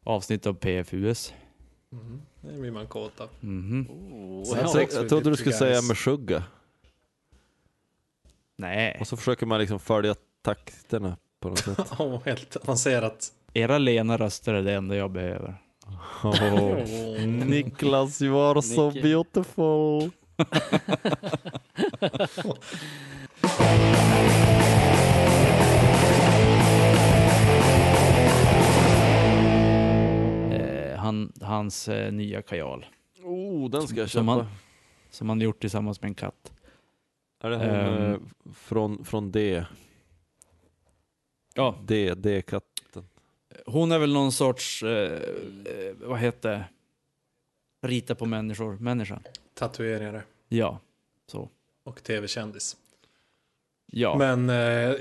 [0.03, 1.33] avsnitt av PFUS.
[2.41, 3.29] Det blir man kåt av.
[3.39, 3.87] Mhm.
[3.89, 4.61] oh, Så ja.
[4.63, 5.81] att sex- Jag trodde du skulle säga Guys.
[5.83, 6.43] med Meshuggah.
[8.57, 11.91] Nej, Och så försöker man liksom följa takterna på något sätt.
[11.99, 13.27] Oh, helt avancerat.
[13.53, 15.55] era lena röster är det enda jag behöver.
[16.23, 17.25] Oh.
[17.25, 20.11] Niklas, you are so beautiful.
[31.09, 32.85] han, hans eh, nya kajal.
[33.23, 34.31] Oh, den ska jag Som köpa.
[34.43, 34.51] han-
[35.09, 36.51] Som han gjort tillsammans med en katt.
[37.43, 38.13] Är det Ehm.
[38.13, 38.19] eh,
[38.53, 39.65] från, från D?
[41.53, 42.63] Ja, D, D-katt.
[43.65, 46.71] hon är väl någon sorts, eh, eh, vad heter?
[47.81, 49.21] Rita på människor, människa.
[49.53, 50.79] Tatuerare Ja,
[51.27, 51.49] så.
[51.83, 52.77] och tv-kändis.
[53.85, 54.17] Ja.
[54.17, 54.55] Men eh,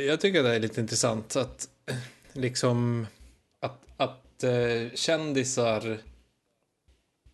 [0.07, 1.97] jag tycker det är lite intressant att eh,
[2.33, 3.07] liksom
[3.61, 5.99] att, att eh, kändisar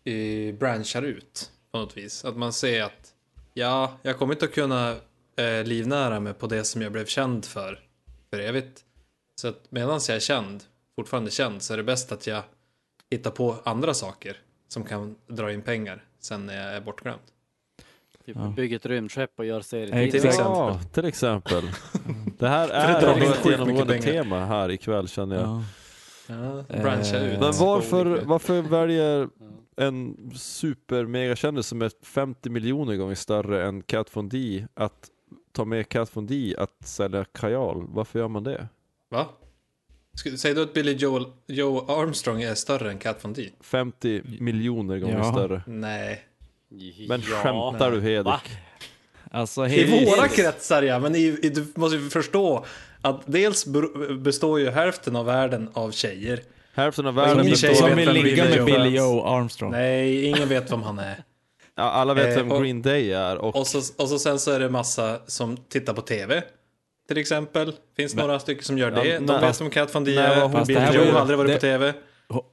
[0.03, 2.25] eh, branchar ut på något vis.
[2.25, 3.13] Att man ser att
[3.53, 4.95] ja, jag kommer inte att kunna
[5.37, 7.79] eh, livnära mig på det som jag blev känd för
[8.29, 8.81] för evigt.
[9.41, 10.63] Så att medan jag är känd,
[10.95, 12.43] fortfarande känd, så är det bäst att jag
[13.11, 14.37] hittar på andra saker
[14.67, 17.19] som kan dra in pengar sen när jag är bortglömd.
[18.25, 18.53] Typ Ja.
[18.55, 20.25] bygger ett rymdskepp och gör Till serietidningar.
[20.27, 20.53] exempel.
[20.53, 21.63] Ja, till exempel.
[22.39, 25.45] Det här är ett genomgående tema här ikväll känner jag.
[25.45, 25.63] ja.
[26.27, 27.39] Ja, brancha Eh, ut.
[27.39, 29.29] Men varför, varför väljer
[29.77, 35.09] en super megakändis som är 50 miljoner gånger större än Kat Von D att
[35.51, 37.85] ta med Kat Von D att sälja kajal?
[37.89, 38.67] Varför gör man det?
[39.09, 39.25] Va?
[40.37, 43.49] Säger du att Billy Joel, Joe Armstrong är större än Kat Von D?
[43.61, 45.31] 50 miljoner gånger Ja.
[45.31, 45.63] större.
[45.67, 46.23] Nej.
[47.07, 47.35] Men ja.
[47.43, 48.25] skämtar du Hedek?
[48.25, 48.39] Va?
[49.31, 52.65] Alltså, I våra kretsar ja, men i, i, du måste ju förstå
[53.05, 53.65] att dels
[54.19, 56.41] består ju hälften av världen av tjejer.
[56.73, 58.97] Hälften av världen består som vet vill ligga med Billy.
[58.97, 59.71] Joe Armstrong.
[59.71, 61.23] Nej, ingen vet vem han är.
[61.75, 64.39] Ja, alla vet Eh, vem och- Green Day är och, Och så, och så sen
[64.39, 66.43] så är det massa som tittar på TV.
[67.07, 67.73] Till exempel.
[67.97, 69.07] Finns några stycken som gör det.
[69.07, 70.21] Ja, De vet som Kat Von D är.
[70.21, 71.93] här Joe har aldrig varit det- på TV.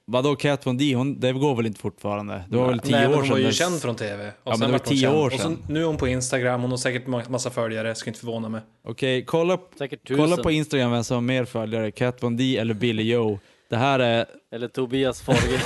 [0.07, 0.95] Vadå Kat Von D?
[0.95, 2.45] Hon, det går väl inte fortfarande?
[2.49, 3.31] Det var väl tio Nej, år hon sedan.
[3.33, 4.27] var ju känd från TV.
[4.29, 5.59] Och Ja, men det var hon tio år Och så, sedan.
[5.69, 6.61] nu är hon på Instagram.
[6.61, 7.95] Hon har säkert ma- massa följare.
[7.95, 8.61] Ska inte förvåna mig.
[8.85, 10.25] Okej, kolla, Säkert tusen.
[10.25, 11.91] kolla på Instagram vem som har mer följare.
[11.91, 13.39] Kat Von D eller Billy Joe.
[13.71, 15.61] Det här är, Eller Tobias Forge.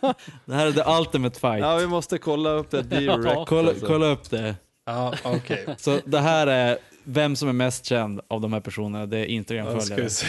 [0.44, 1.60] det här är the ultimate fight.
[1.60, 2.84] Ja, vi måste kolla upp det.
[3.00, 3.16] Ja.
[3.18, 3.86] rätt, kolla, alltså.
[3.86, 4.54] kolla upp det.
[4.86, 5.64] Ja, okej.
[5.78, 9.06] Så det här är vem som är mest känd av de här personerna.
[9.06, 10.10] Det är ska vi Instagram-följare.
[10.10, 10.26] se.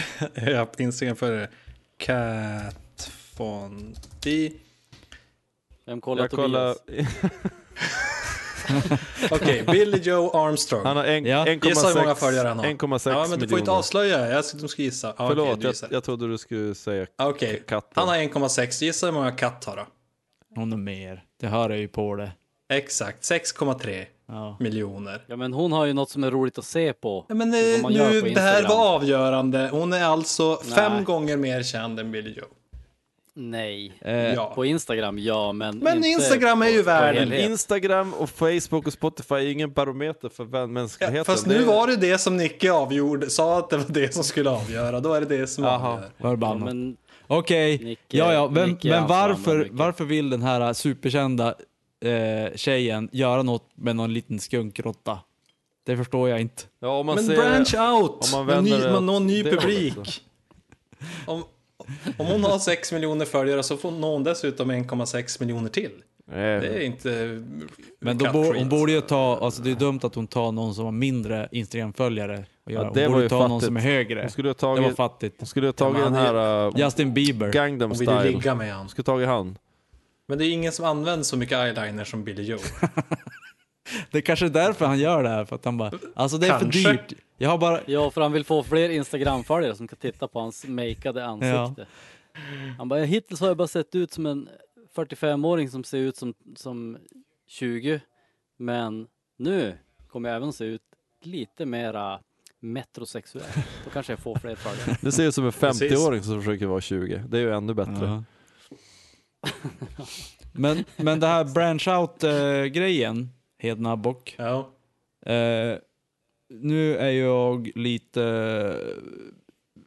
[3.38, 4.52] Har Von D.
[5.86, 6.76] Vem kollar Jag Tobias?
[9.30, 10.86] Okej, Billy Joe Armstrong.
[10.86, 11.44] han har en- Ja.
[11.46, 12.66] 1,6 Gissa hur många följare han har.
[12.66, 14.30] 1,6 ja, men du får inte avslöja.
[14.30, 15.14] Jag ska, de ska gissa.
[15.18, 15.88] Ja, Förlåt, du jag, gissar.
[15.92, 17.92] jag trodde du skulle säga Okej, katten.
[17.94, 18.82] han har 1,6.
[18.84, 19.86] Gissa hur många katt har då?
[20.54, 21.24] Hon är mer.
[21.40, 22.32] Det hör jag ju på det.
[22.72, 24.04] Exakt, 6,3.
[24.28, 24.56] Ja.
[24.60, 25.24] miljoner.
[25.26, 27.26] Ja men hon har ju något som är roligt att se på.
[27.28, 27.60] Ja, men eh,
[27.90, 29.68] nu, på det här var avgörande.
[29.72, 30.74] Hon är alltså Nej.
[30.74, 32.44] fem gånger mer känd än Billy Joe.
[33.38, 33.92] Nej.
[34.00, 34.52] Eh, Ja.
[34.54, 37.32] På Instagram, ja men Men Instagram är ju världen.
[37.32, 41.24] Instagram och Facebook och Spotify är ingen barometer för vän- Ja, mänskligheten.
[41.24, 44.50] fast nu var det det som Nicke avgjorde, sa att det var det som skulle
[44.50, 45.00] avgöra.
[45.00, 45.88] Då är det det som Jaha.
[45.92, 46.10] avgör.
[46.16, 46.64] Ja, Förbannat.
[46.64, 51.54] men Okej, Nicke- ja ja, men, Nicke men ansvarar varför, varför vill den här superkända
[52.04, 55.18] eh, tjejen göra något med någon liten skunkråtta?
[55.86, 56.62] Det förstår jag inte.
[56.80, 57.36] Ja, om man Men ser...
[57.36, 58.34] branch out!
[58.34, 60.22] om man ny, det med någon ny publik.
[61.26, 61.44] Om,
[62.18, 65.90] om hon har 6 miljoner följare så får hon dessutom 1,6 miljoner till.
[66.30, 67.42] Det är inte
[68.00, 70.74] Men då bo, hon borde ju ta, alltså det är dumt att hon tar någon
[70.74, 72.44] som har mindre Instagram-följare.
[72.64, 73.66] Ja, hon borde ju ta någon fattigt.
[73.66, 74.20] som är högre.
[74.20, 75.34] Hon skulle ha Det var tagit, fattigt.
[75.38, 77.52] hon skulle ha tagit den här uh, Justin Bieber.
[77.52, 78.30] Gangnam Hon vill ju style.
[78.30, 78.78] ligga med han.
[78.80, 79.58] Hon skulle ha tagit han.
[80.28, 82.58] Men det är ingen som använder så mycket eyeliner som Billy Joe.
[84.10, 86.46] Det är kanske är därför han gör det här, för att han bara, alltså det
[86.46, 86.82] är Kanske.
[86.82, 87.12] för dyrt.
[87.38, 90.64] Jag har bara, Ja, för han vill få fler Instagram-följare som kan titta på hans
[90.66, 91.86] makeade ansikte.
[92.78, 94.48] Han bara, hittills har jag bara sett ut som en
[94.96, 96.98] 45-åring som ser ut som, som
[97.48, 98.00] 20.
[98.58, 99.06] Men
[99.38, 99.78] nu
[100.08, 100.82] kommer jag även se ut
[101.22, 102.20] lite mera
[102.60, 103.44] metrosexuell.
[103.84, 104.98] Då kanske jag får fler följare.
[105.00, 105.92] Det ser ut som en Precis.
[105.92, 107.22] 50-åring som försöker vara 20.
[107.28, 108.06] Det är ju ännu bättre.
[108.06, 108.22] Ja.
[110.52, 113.28] men, men det här branch out-grejen,
[113.58, 114.34] Hedna Bock.
[114.38, 114.70] Ja.
[115.32, 115.78] Eh,
[116.48, 119.02] nu är jag lite eh,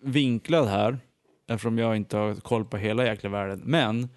[0.02, 0.98] vinklad här,
[1.48, 3.62] eftersom jag inte har koll på hela jäkla världen.
[3.66, 4.10] Men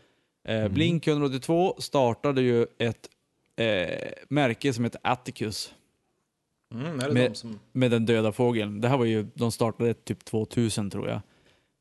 [0.49, 3.09] eh, Blink 182 startade ju ett
[3.57, 5.75] eh, märke som heter Atticus
[6.75, 7.59] Mm, Med- som...
[7.73, 8.81] med den döda fågeln.
[8.81, 11.21] Det här var ju, de startade typ 2000 tror jag.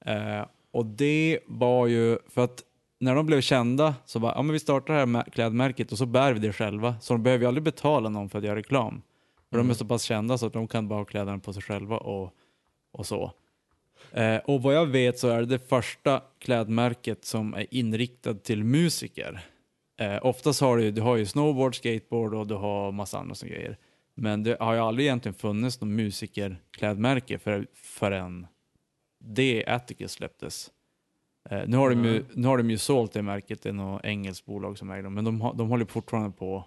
[0.06, 2.64] Eh, och det var ju för att
[3.02, 6.06] när de blev kända så bara, ja men vi startar det här klädmärket och så
[6.06, 6.96] bär vi det själva.
[7.00, 9.02] Så de behöver ju aldrig betala någon för att göra reklam.
[9.50, 11.64] För de är så pass kända så att de kan bara ha kläderna på sig
[11.64, 12.34] själva och,
[12.92, 13.32] och så.
[14.12, 18.64] Eh, och vad jag vet så är det det första klädmärket som är inriktat till
[18.64, 19.42] musiker.
[20.00, 23.52] Eh, oftast har du, du har ju snowboard, skateboard och du har massa andra såna
[23.52, 23.78] grejer.
[24.16, 28.48] Men det har ju aldrig egentligen funnits något musikerklädmärke för, förrän
[29.20, 30.72] det Atticus släpptes.
[31.50, 34.46] Eh, nu, har de ju, nu har de ju sålt det märket till något engelskt
[34.46, 36.66] bolag som äger dem, men de, de håller fortfarande på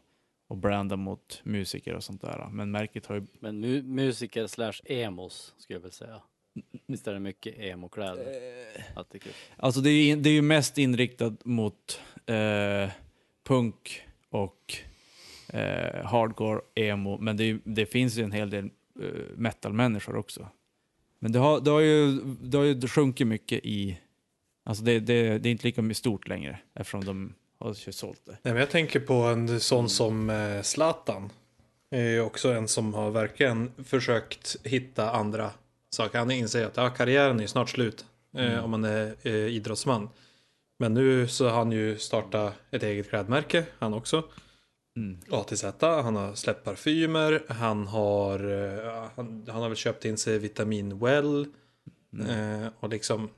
[0.48, 2.48] och branda mot musiker och sånt där.
[2.50, 3.26] Men märket har ju...
[3.40, 6.20] Men mu- musiker slash emos skulle jag väl säga.
[6.86, 8.26] Visst är det mycket emo-kläder?
[8.96, 9.32] Att det är.
[9.56, 12.90] Alltså det är, det är ju mest inriktat mot eh,
[13.44, 14.74] punk och
[15.48, 18.64] eh, hardcore, emo, men det, är det finns ju en hel del
[19.00, 20.48] eh, metal-människor också.
[21.18, 23.98] Men det har, det har ju, det har ju sjunkit mycket i...
[24.64, 28.32] Alltså det, det, det är inte lika stort längre eftersom de har sålt det.
[28.42, 31.30] Nej, men jag tänker på en sån som eh, Zlatan.
[31.90, 35.50] är också en som har verkligen försökt hitta andra
[35.90, 36.18] saker.
[36.18, 38.04] Han inser att ja, karriären är snart slut
[38.36, 40.08] eh, om man är eh, idrottsman.
[40.78, 44.22] Men nu så har han ju startat ett eget klädmärke, han också.
[44.96, 45.18] Mm.
[45.30, 50.38] ATZ, han har släppt parfymer, han har, eh, han, han har väl köpt in sig
[50.38, 51.46] Vitamin Well.
[52.28, 53.28] Eh, och liksom,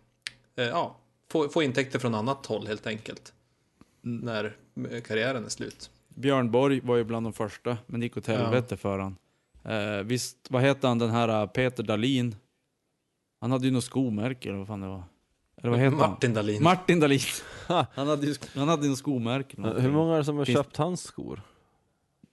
[0.54, 0.96] ja,
[1.30, 3.32] få, få intäkter från annat håll helt enkelt.
[4.00, 4.56] När
[4.90, 5.90] eh, karriären är slut.
[6.08, 9.16] Björn Borg var ju bland de första, men det gick åt helvete för han.
[9.64, 12.36] Eh, visst, vad heter han den här uh, Peter Dalin?
[13.40, 15.02] Han hade ju något skomärke eller vad fan det var.
[15.56, 16.62] Eller vad heter Martin han?
[16.62, 17.20] Martin Dalin.
[17.94, 19.56] han hade ju han hade något skomärke.
[19.56, 19.92] eller Hur någonting.
[19.92, 21.42] många är det som har Finns- köpt hans skor?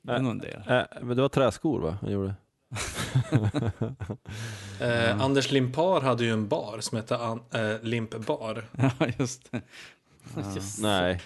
[0.02, 0.62] Det är nog en del.
[0.68, 1.98] Äh, men det var träskor va?
[2.02, 2.36] Han gjorde.
[4.80, 8.63] eh, Anders Limpar hade ju en bar som hette An- eh, Limp Bar.
[8.78, 9.61] Ja, just det.
[10.55, 11.21] Just Nej.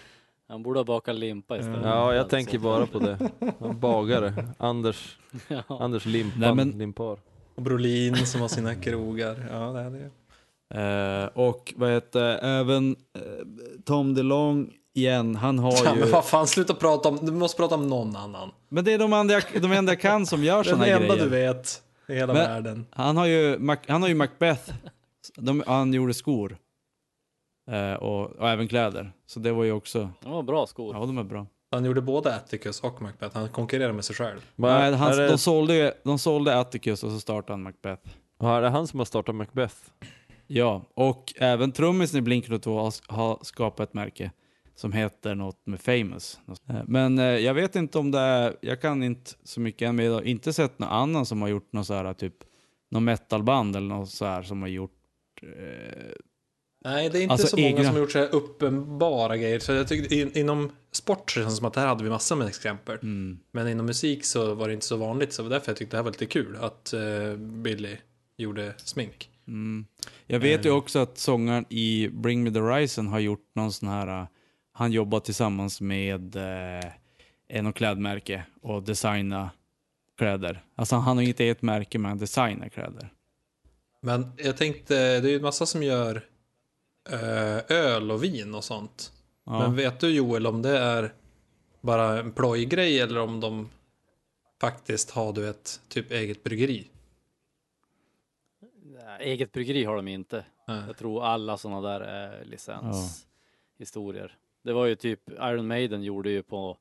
[0.50, 1.84] Han borde ha bakat limpa istället.
[1.84, 3.18] Ja, jag tänker bara på det.
[3.60, 4.34] Han bagare.
[4.58, 5.18] Anders,
[5.48, 5.64] Ja.
[5.68, 7.18] Anders Limpan, Nej, men- Limpar.
[7.56, 9.48] Och Brolin som har sina krogar.
[9.52, 10.10] Ja, det är det.
[10.70, 13.22] Eh, och vad heter även eh,
[13.86, 16.00] Tom DeLong igen, han har Ja, ju...
[16.00, 18.52] men vad fan, sluta prata om, du måste prata om någon annan.
[18.70, 20.92] Men det är de enda, jag- de enda jag kan som gör Den såna här
[20.96, 21.24] enda grejer.
[21.24, 22.86] du vet i hela Men- världen.
[22.92, 24.72] Han har ju, Mac, han har ju Macbeth.
[25.38, 26.58] De, han gjorde skor.
[27.72, 29.12] Eh, och, och även kläder.
[29.26, 30.96] Så det var ju också, Det var bra skor.
[30.96, 31.46] ja de är bra.
[31.72, 33.38] Han gjorde både Atticus och Macbeth.
[33.38, 34.40] Han konkurrerar med sig själv.
[34.56, 38.10] Va, Nej, han, det, de, sålde, de sålde Atticus och så startade han Macbeth.
[38.40, 39.76] ja, är det han som har startat Macbeth?
[40.48, 44.32] Ja, och även trummisen i Blink-182 har, har skapat ett märke
[44.78, 46.40] som heter något med Famous.
[46.70, 49.96] Eh, Men eh, jag vet inte om det är, jag kan inte så mycket än,
[49.96, 52.34] men jag har inte sett någon annan som har gjort något så här typ,
[52.92, 54.92] någon metalband eller något så här som har gjort,
[55.42, 55.50] eh,
[56.86, 59.60] Nej, det är inte Alltså så många egna- som har gjort så här uppenbara grejer.
[59.60, 62.48] Så jag tyckte in, inom sport känns det som att här hade vi massor med
[62.48, 62.96] exempel.
[62.96, 63.40] Mm.
[63.52, 65.34] Men inom musik så var det inte så vanligt.
[65.34, 67.98] Så det var därför jag tyckte det här var lite kul att eh, Billy
[68.38, 69.30] gjorde smink.
[69.48, 69.86] Mm.
[70.28, 73.90] Jag vet ju också att sångaren i Bring Me The Horizon har gjort någon sån
[73.90, 74.28] här, uh,
[74.78, 76.92] han jobbar tillsammans med uh,
[77.48, 79.50] en klädmärke och designa
[80.18, 80.64] kläder.
[80.76, 83.14] Alltså han har inte ett märke men han designar kläder.
[84.02, 86.26] Men jag tänkte, det är ju en massa som gör
[87.10, 89.12] eh, öl och vin och sånt.
[89.46, 89.60] Ja.
[89.60, 91.14] Men vet du Joel om det är
[91.82, 93.70] bara en plojgrej eller om de
[94.62, 96.88] faktiskt har du ett typ eget bryggeri?
[99.20, 100.46] Eget bryggeri har de inte.
[100.68, 100.84] Nej.
[100.88, 104.38] Jag tror alla sådana där är licenshistorier.
[104.68, 106.78] Det var ju typ Iron Maiden gjorde ju på,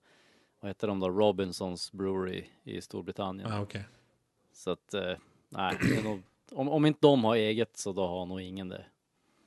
[0.60, 3.50] vad heter de då, Robinsons Brewery i Storbritannien.
[3.50, 3.84] Ja, okej.
[4.52, 5.12] Så att, eh,
[5.48, 6.22] nej, nog,
[6.52, 8.84] om, om inte de har eget så då har nog ingen det.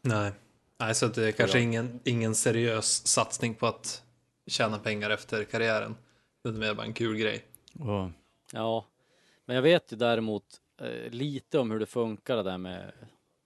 [0.02, 0.32] Nej.
[0.78, 4.04] Nej, så att det är kanske ingen, ingen seriös satsning på att
[4.48, 5.96] tjäna pengar efter karriären.
[6.44, 7.46] Det är mer bara en kul grej.
[7.80, 8.10] Och,
[8.54, 8.86] Ja,
[9.46, 12.92] men jag vet ju däremot eh, lite om hur det funkar det där med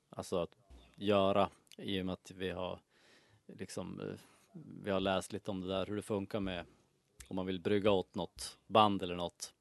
[0.09, 0.57] alltså att
[0.95, 2.79] göra i och med att vi har
[3.47, 4.15] liksom eh,
[4.83, 6.65] vi har läst lite om det där hur det funkar med
[7.27, 9.53] om man vill brygga åt något band eller något.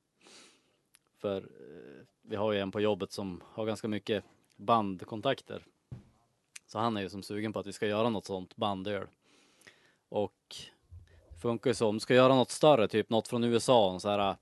[1.18, 4.24] För eh, vi har ju en på jobbet som har ganska mycket
[4.56, 5.64] bandkontakter.
[6.66, 9.06] Så han är ju som sugen på att vi ska göra något sånt bandöl.
[10.08, 10.56] Och
[11.30, 14.00] det funkar ju så om du ska göra något större, typ något från USA, en
[14.00, 14.36] så här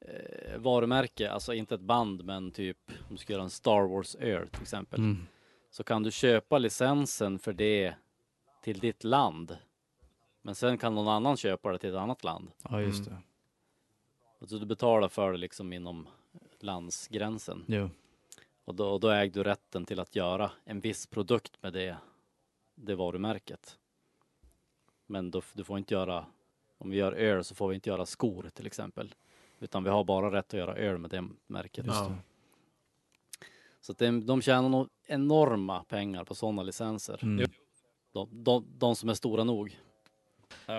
[0.00, 4.14] eh, varumärke, alltså inte ett band men typ om du ska göra en Star Wars
[4.14, 5.00] öl till exempel.
[5.00, 5.26] mm.
[5.70, 7.94] Så kan du köpa licensen för det
[8.62, 9.56] till ditt land.
[10.42, 12.50] Men sen kan någon annan köpa det till ett annat land.
[12.70, 13.18] Ja, just det.
[14.46, 16.08] Så du betalar för det liksom inom
[16.60, 17.64] landsgränsen.
[17.68, 17.90] Jo.
[18.64, 21.96] Och då, och då äger du rätten till att göra en viss produkt med det,
[22.74, 23.78] det varumärket.
[25.06, 26.26] Men då, du får inte göra,
[26.78, 29.14] om vi gör öl så får vi inte göra skor till exempel.
[29.58, 31.86] Utan vi har bara rätt att göra öl med det märket.
[31.88, 32.14] Ja.
[33.80, 37.18] Så att det, de tjänar nog enorma pengar på sådana licenser.
[37.22, 37.50] Mm.
[38.12, 39.78] De, de, de som är stora nog.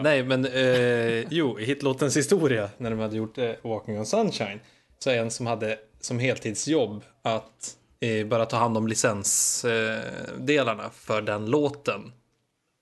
[0.02, 4.60] Nej, men eh, jo, i hitlåtens historia, när de hade gjort eh, Walking on Sunshine,
[5.00, 10.40] så är en som hade som heltidsjobb att eh, bara ta hand om licensdelarna eh,
[10.40, 12.12] delarna för den låten.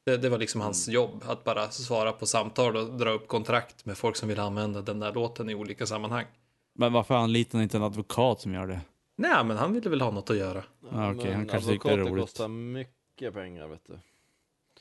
[0.05, 3.85] Det, det var liksom hans jobb, att bara svara på samtal och dra upp kontrakt
[3.85, 6.25] med folk som vill använda den där låten i olika sammanhang.
[6.75, 8.81] Men varför anlitar ni inte en advokat som gör det?
[9.17, 10.63] Nej, men han ville väl ha något att göra.
[10.91, 12.23] Ja, okej, han Men kanske tycker det är advokater roligt.
[12.23, 13.99] kostar mycket pengar vet du.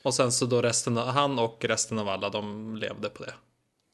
[0.07, 3.33] Och sen så då resten av, han och resten av alla, de levde på det.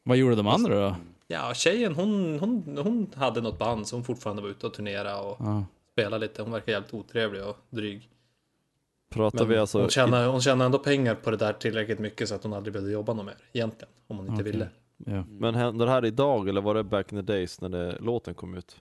[0.04, 0.96] Vad gjorde de andra då?
[1.28, 5.38] Ja, tjejen hon, hon, hon hade något band som fortfarande var ute och turnera och
[5.40, 5.66] Ja.
[5.92, 6.42] spela lite.
[6.42, 8.10] Hon verkar jävligt otrevlig och dryg.
[9.12, 9.80] Pratar Men vi alltså...
[9.80, 12.74] hon, tjänar, hon tjänar ändå pengar på det där tillräckligt mycket så att hon aldrig
[12.74, 13.94] behövde jobba något mer egentligen.
[14.08, 14.52] Om hon inte Okej.
[14.52, 14.70] ville.
[14.98, 15.24] ja.
[15.30, 18.34] Men händer det här idag eller var det back in the days när det, låten
[18.34, 18.76] kom ut?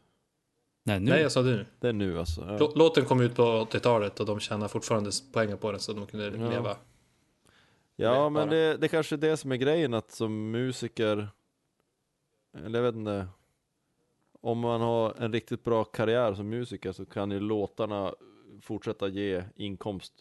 [0.84, 1.10] Nej, nu.
[1.10, 1.66] Nej, jag sa det nu.
[1.80, 2.40] Det är nu alltså.
[2.40, 2.58] Ja.
[2.58, 6.06] Lå- Låten kom ut på 80-talet och de tjänar fortfarande pengar på den så de
[6.06, 6.50] kunde Ja.
[6.50, 6.76] leva.
[8.02, 11.28] Ja, men det, det kanske är det som är grejen att som musiker,
[12.66, 13.28] eller jag vet inte,
[14.40, 18.14] om man har en riktigt bra karriär som musiker så kan ju låtarna
[18.62, 20.12] fortsätta ge inkomst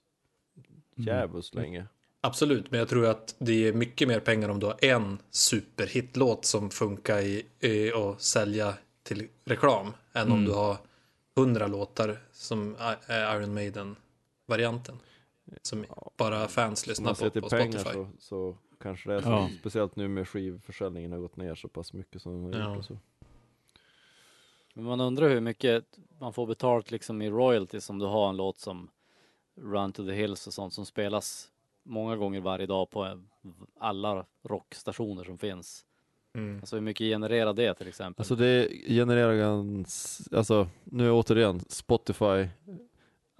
[0.97, 1.07] Mm.
[1.07, 1.85] djävulskt länge.
[2.21, 6.45] Absolut, men jag tror att det är mycket mer pengar om du har en superhitlåt
[6.45, 8.73] som funkar i, i att sälja
[9.03, 10.45] till reklam än om Mm.
[10.45, 10.77] du har
[11.35, 12.75] hundra låtar som
[13.07, 14.95] är Iron Maiden-varianten.
[15.61, 15.85] Som
[16.17, 17.93] bara fans lyssnar på på pengar Spotify.
[17.93, 19.49] så, så kanske det är så, Ja.
[19.59, 22.75] speciellt nu med skivförsäljningen har gått ner så pass mycket som den har Ja.
[22.75, 22.97] gjort så.
[24.73, 25.85] Men man undrar hur mycket
[26.19, 28.89] man får betalt liksom i royalties om du har en låt som
[29.55, 31.51] Run to the Hills och sånt som spelas
[31.83, 33.21] många gånger varje dag på
[33.79, 35.85] alla rockstationer som finns.
[36.35, 36.59] Mm.
[36.59, 38.21] Alltså hur mycket genererar det till exempel?
[38.21, 42.47] Alltså det genererar gans, alltså nu återigen, Spotify,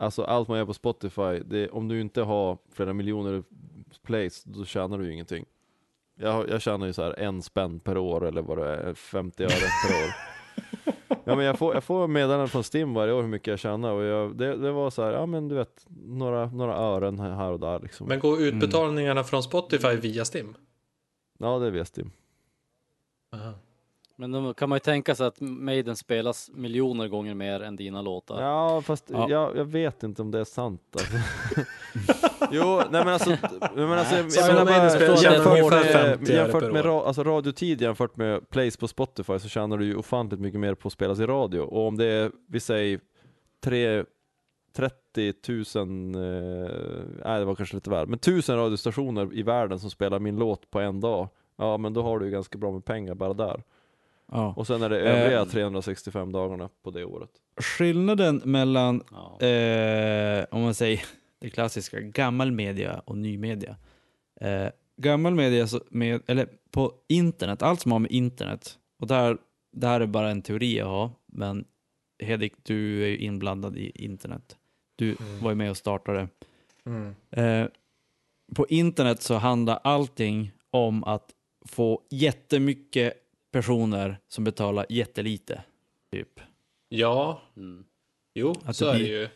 [0.01, 3.43] alltså allt man gör på Spotify, det, om du inte har flera miljoner
[4.03, 5.45] plays, då tjänar du ju ingenting.
[6.19, 9.43] Jag, jag tjänar ju så här en spänn per år eller vad det är, 50
[9.43, 9.49] öre
[9.87, 10.13] per år.
[11.23, 13.91] Ja men jag får, jag får meddelanden från Stim varje år hur mycket jag tjänar
[13.91, 17.51] och jag, det, det var så här, ja men du vet, några, några ören här
[17.51, 18.07] och där liksom.
[18.07, 20.55] Men går utbetalningarna från Spotify via Stim?
[21.39, 22.11] Ja det vet Stim.
[23.35, 23.53] Aha.
[24.21, 28.01] Men då kan man ju tänka sig att Maiden spelas miljoner gånger mer än dina
[28.01, 28.41] låtar.
[28.41, 29.29] Ja, fast Ja.
[29.29, 31.17] Jag, jag vet inte om det är sant alltså.
[32.51, 33.39] Jo, nej men alltså, nej,
[33.75, 36.85] men alltså jag, Så menar Maiden bara, spelar- tjänar jämfört med, 50 öre jämfört med
[36.85, 40.75] ra, alltså radiotid jämfört med plays på Spotify så tjänar du ju ofantligt mycket mer
[40.75, 41.59] på att spelas i radio.
[41.61, 42.99] Och om det är, vi säger,
[43.63, 44.03] tre,
[44.75, 45.33] 30
[45.75, 46.71] 000, eh,
[47.25, 50.71] nej det var kanske lite väl, men 1000 radiostationer i världen som spelar min låt
[50.71, 51.27] på en dag.
[51.57, 53.63] Ja men då har du ju ganska bra med pengar bara där.
[54.31, 54.53] Ja.
[54.57, 55.21] Och sen är det Eh.
[55.23, 57.29] övriga 365 dagarna på det året.
[57.57, 59.47] Skillnaden mellan, Ja.
[59.47, 61.01] eh, om man säger
[61.39, 63.75] det klassiska, gammal media och ny media.
[64.41, 64.67] Eh,
[64.97, 69.37] gammal media, så med, eller på internet, allt som har med internet, och där,
[69.71, 71.65] det här är bara en teori jag har, men
[72.23, 74.57] Hedik, du är ju inblandad i internet.
[74.95, 75.39] Du Mm.
[75.43, 76.27] var ju med och startade.
[76.85, 77.15] Mm.
[77.31, 77.67] Eh,
[78.55, 81.29] på internet så handlar allting om att
[81.65, 83.13] få jättemycket
[83.51, 85.63] personer som betalar jättelite.
[86.11, 86.39] Typ.
[86.89, 87.83] Ja, Mm.
[88.33, 89.29] jo, Att så det är det blir- ju.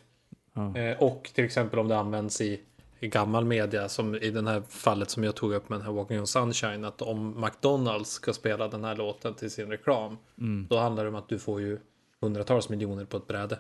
[0.54, 0.78] Ja.
[0.78, 2.62] Eh, och till exempel om det används i,
[3.00, 5.94] i gammal media, som i det här fallet som jag tog upp med den här
[5.94, 10.68] Walking on Sunshine, att om McDonalds ska spela den här låten till sin reklam, Mm.
[10.70, 11.80] då handlar det om att du får ju
[12.22, 13.60] hundratals miljoner på ett bräde.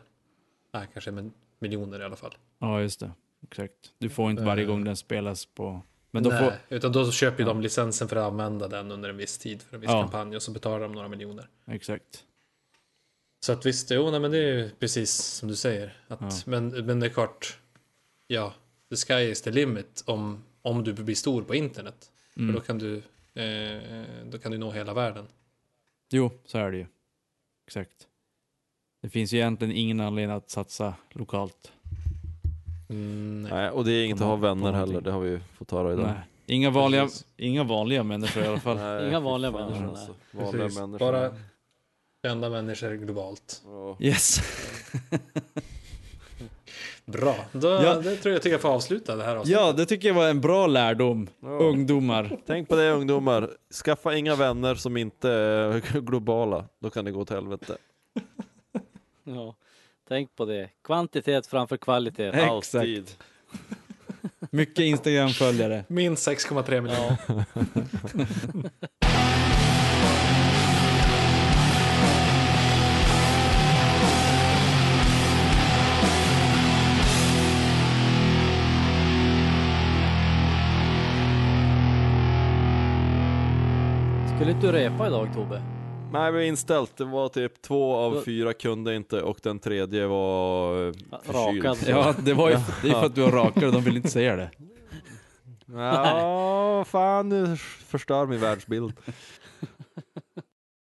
[0.74, 1.30] Nej, kanske
[1.60, 2.34] miljoner i alla fall.
[2.60, 3.12] Ja, just det.
[3.43, 3.74] Exakt.
[3.97, 4.68] Du får inte varje Eh.
[4.70, 5.82] gång den spelas på...
[6.16, 6.76] Men då Nej, får...
[6.76, 7.53] utan då köper ju Ja.
[7.53, 10.01] de licensen för att använda den under en viss tid för en viss Ja.
[10.01, 11.49] kampanj och så betalar de några miljoner.
[11.68, 12.24] Exakt.
[13.45, 15.97] Så att visst, jo, nej, men det är ju precis som du säger.
[16.07, 16.30] Att, Ja.
[16.45, 17.59] men, men det är klart,
[18.28, 18.53] ja,
[18.89, 22.11] the sky is the limit om, om du blir stor på internet.
[22.38, 22.47] Mm.
[22.53, 22.95] För då kan du,
[23.41, 25.28] eh, då kan du nå hela världen.
[26.11, 26.86] Jo, så är det ju.
[27.68, 28.07] Exakt.
[29.01, 31.72] Det finns ju egentligen ingen anledning att satsa lokalt.
[32.89, 33.51] Mm, nej.
[33.51, 36.05] Nej, och det är inget att ha vänner heller, det har vi fått höra idag.
[36.05, 36.15] Nej.
[36.47, 37.25] Inga vanliga, Precis.
[37.38, 38.77] inga vanliga människor i alla fall.
[38.81, 40.13] Nej, Inga vanliga fan, människor, alltså.
[40.31, 40.53] Precis.
[40.53, 40.99] Vanliga människor.
[41.11, 41.31] Bara
[42.27, 43.61] kända människor globalt.
[43.65, 43.97] Ja.
[43.99, 44.39] Yes.
[47.05, 47.93] Bra, då, Ja.
[47.95, 49.61] det tror jag tycker jag får avsluta det här avsnittet.
[49.61, 51.27] Ja, det tycker jag var en bra lärdom.
[51.39, 51.47] Ja.
[51.49, 52.38] Ungdomar.
[52.47, 53.49] Tänk på det ungdomar,
[53.83, 57.77] skaffa inga vänner som inte är globala, då kan det gå till helvete.
[59.27, 59.55] Ja.
[60.08, 60.70] Tänk på det.
[60.84, 62.28] Kvantitet framför kvalitet.
[62.28, 62.76] Exakt.
[62.76, 63.10] Alltid.
[64.51, 65.84] Mycket Instagram-följare.
[65.88, 67.45] Minst 6,3 miljoner.
[84.36, 85.74] Skulle inte du repa idag Tobbe?
[86.20, 86.97] Nej, vi var inställt.
[86.97, 90.93] Det var typ två av fyra kunde inte och den tredje var eh,
[91.24, 91.66] förkyld.
[91.66, 91.78] Rakad.
[91.88, 94.36] Ja, det var ju det är för att du har rakare, de vill inte säga
[94.36, 94.49] det.
[95.66, 98.93] Ja, fan nu förstör min världsbild.